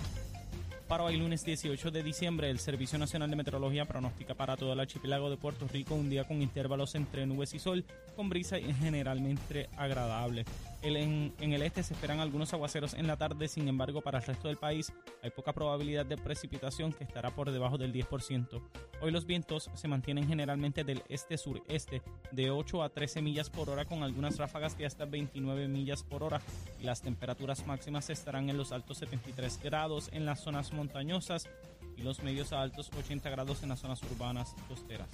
Para 0.89 1.05
hoy 1.05 1.19
lunes 1.19 1.45
18 1.45 1.91
de 1.91 2.03
diciembre, 2.03 2.49
el 2.49 2.59
Servicio 2.59 2.99
Nacional 2.99 3.29
de 3.29 3.37
Meteorología 3.37 3.85
pronostica 3.85 4.35
para 4.35 4.57
todo 4.57 4.73
el 4.73 4.81
archipiélago 4.81 5.29
de 5.29 5.37
Puerto 5.37 5.69
Rico 5.69 5.95
un 5.95 6.09
día 6.09 6.25
con 6.25 6.41
intervalos 6.41 6.95
entre 6.95 7.27
nubes 7.27 7.53
y 7.53 7.59
sol, 7.59 7.85
con 8.17 8.31
brisa 8.31 8.59
y 8.59 8.73
generalmente 8.73 9.69
agradable. 9.77 10.47
En, 10.83 11.35
en 11.41 11.53
el 11.53 11.63
este 11.63 11.83
se 11.83 11.95
esperan 11.95 12.21
algunos 12.21 12.53
aguaceros 12.53 12.95
en 12.95 13.07
la 13.07 13.17
tarde, 13.17 13.49
sin 13.49 13.69
embargo, 13.69 14.01
para 14.01 14.19
el 14.19 14.25
resto 14.25 14.49
del 14.49 14.57
país 14.57 14.93
hay 15.23 15.31
poca 15.31 15.53
probabilidad 15.53 16.07
de 16.07 16.17
precipitación 16.17 16.93
que 16.93 17.05
estará 17.05 17.35
por 17.35 17.51
debajo 17.51 17.79
del 17.79 17.93
10%. 17.93 18.61
Hoy 19.01 19.11
los 19.11 19.27
vientos 19.27 19.71
se 19.75 19.89
mantienen 19.89 20.27
generalmente 20.27 20.85
del 20.85 21.03
este-sureste 21.09 22.03
de 22.33 22.51
8 22.51 22.83
a 22.83 22.89
13 22.91 23.23
millas 23.23 23.51
por 23.51 23.71
hora 23.71 23.85
con 23.85 24.03
algunas 24.03 24.39
ráfagas 24.39 24.77
de 24.79 24.87
hasta 24.87 25.05
29 25.05 25.69
millas 25.69 26.03
por 26.03 26.23
hora 26.23 26.41
las 26.83 27.03
temperaturas 27.03 27.67
máximas 27.67 28.11
estarán 28.11 28.51
en 28.51 28.57
los 28.57 28.73
altos 28.73 28.99
73 28.99 29.61
grados 29.63 30.11
en 30.13 30.27
las 30.27 30.41
zonas 30.41 30.73
montañosas 30.73 31.49
y 31.97 32.03
los 32.03 32.23
medios 32.23 32.53
a 32.53 32.63
altos 32.63 32.91
80 32.97 33.29
grados 33.31 33.63
en 33.63 33.71
las 33.71 33.81
zonas 33.81 34.03
urbanas 34.03 34.55
costeras. 34.69 35.09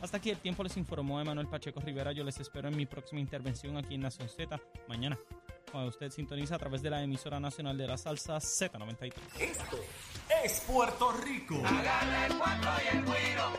Hasta 0.00 0.18
aquí 0.18 0.30
el 0.30 0.38
tiempo 0.38 0.62
les 0.62 0.76
informó 0.76 1.20
Emanuel 1.20 1.48
Pacheco 1.48 1.80
Rivera. 1.80 2.12
Yo 2.12 2.24
les 2.24 2.38
espero 2.38 2.68
en 2.68 2.76
mi 2.76 2.86
próxima 2.86 3.20
intervención 3.20 3.76
aquí 3.76 3.94
en 3.94 4.02
Nación 4.02 4.28
Z 4.28 4.60
mañana. 4.86 5.18
Cuando 5.70 5.90
usted 5.90 6.10
sintoniza 6.10 6.54
a 6.54 6.58
través 6.58 6.82
de 6.82 6.90
la 6.90 7.02
emisora 7.02 7.40
nacional 7.40 7.76
de 7.76 7.86
la 7.86 7.98
salsa 7.98 8.36
Z93. 8.36 9.12
Esto 9.38 9.78
es 10.44 10.60
Puerto 10.60 11.12
Rico. 11.12 11.60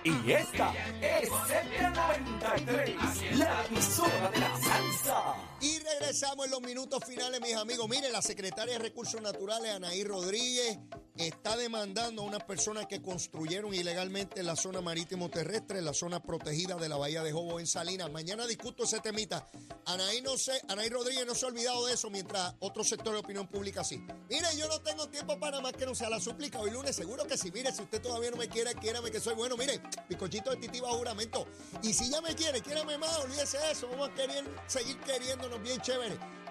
Y 0.03 0.31
esta 0.31 0.73
es 1.01 1.29
Z93, 1.29 3.35
la 3.35 3.65
emisora 3.65 4.31
de 4.31 4.39
la 4.39 4.57
salsa. 4.57 5.35
Y 5.61 5.78
regresamos 5.99 6.45
en 6.45 6.51
los 6.51 6.61
minutos 6.61 7.03
finales, 7.05 7.41
mis 7.41 7.55
amigos. 7.55 7.87
Mire, 7.89 8.09
la 8.11 8.21
secretaria 8.21 8.73
de 8.73 8.79
Recursos 8.79 9.21
Naturales, 9.21 9.71
Anaí 9.71 10.03
Rodríguez, 10.03 10.77
está 11.15 11.57
demandando 11.57 12.21
a 12.21 12.25
unas 12.25 12.43
personas 12.43 12.87
que 12.87 13.01
construyeron 13.01 13.73
ilegalmente 13.73 14.39
en 14.39 14.45
la 14.45 14.55
zona 14.55 14.79
marítimo 14.81 15.29
terrestre, 15.29 15.81
la 15.81 15.93
zona 15.93 16.23
protegida 16.23 16.75
de 16.75 16.87
la 16.87 16.95
Bahía 16.95 17.23
de 17.23 17.31
Jobo 17.31 17.59
en 17.59 17.67
Salinas. 17.67 18.09
Mañana 18.11 18.47
discuto 18.47 18.83
ese 18.83 18.99
temita. 18.99 19.49
Anaí, 19.85 20.21
no 20.21 20.37
sé, 20.37 20.61
Anaí 20.69 20.87
Rodríguez 20.89 21.25
no 21.25 21.35
se 21.35 21.45
ha 21.45 21.49
olvidado 21.49 21.85
de 21.87 21.93
eso, 21.93 22.09
mientras 22.09 22.53
otro 22.59 22.83
sector 22.83 23.13
de 23.13 23.19
opinión 23.19 23.47
pública 23.47 23.83
sí. 23.83 24.01
Mire, 24.29 24.47
yo 24.57 24.67
no 24.67 24.79
tengo 24.81 25.09
tiempo 25.09 25.37
para 25.39 25.59
más 25.59 25.73
que 25.73 25.85
no 25.85 25.93
sea 25.93 26.09
la 26.09 26.19
súplica. 26.19 26.59
Hoy 26.59 26.71
lunes, 26.71 26.95
seguro 26.95 27.25
que 27.25 27.37
sí. 27.37 27.51
Mire, 27.51 27.73
si 27.73 27.81
usted 27.81 28.01
todavía 28.01 28.31
no 28.31 28.37
me 28.37 28.47
quiere, 28.47 28.73
quiérame 28.75 29.11
que 29.11 29.19
soy 29.19 29.35
bueno. 29.35 29.57
Mire, 29.57 29.81
bizcochito 30.07 30.51
de 30.51 30.57
titi 30.57 30.79
bajo 30.79 30.97
juramento. 30.97 31.45
Y 31.81 31.93
si 31.93 32.09
ya 32.09 32.21
me 32.21 32.35
quiere, 32.35 32.61
quiérame 32.61 32.97
más, 32.97 33.17
olvídese 33.19 33.57
de 33.57 33.71
eso. 33.71 33.87
Vamos 33.89 34.09
a 34.09 34.13
querer, 34.13 34.45
seguir 34.67 34.97
queriéndonos 34.99 35.61
bien 35.61 35.81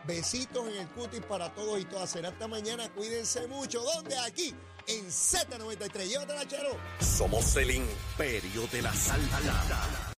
Besitos 0.06 0.68
en 0.68 0.76
el 0.76 0.88
cutis 0.88 1.20
para 1.20 1.52
todos 1.54 1.80
y 1.80 1.84
todas. 1.84 2.10
Será 2.10 2.30
hasta 2.30 2.48
mañana. 2.48 2.88
Cuídense 2.90 3.46
mucho. 3.46 3.82
¿Dónde? 3.82 4.16
Aquí, 4.18 4.54
en 4.86 5.06
Z93. 5.06 6.08
Llévatela, 6.08 6.46
chero. 6.48 6.76
Somos 7.00 7.56
el 7.56 7.70
imperio 7.72 8.66
de 8.68 8.82
la 8.82 8.92
salsa. 8.94 10.17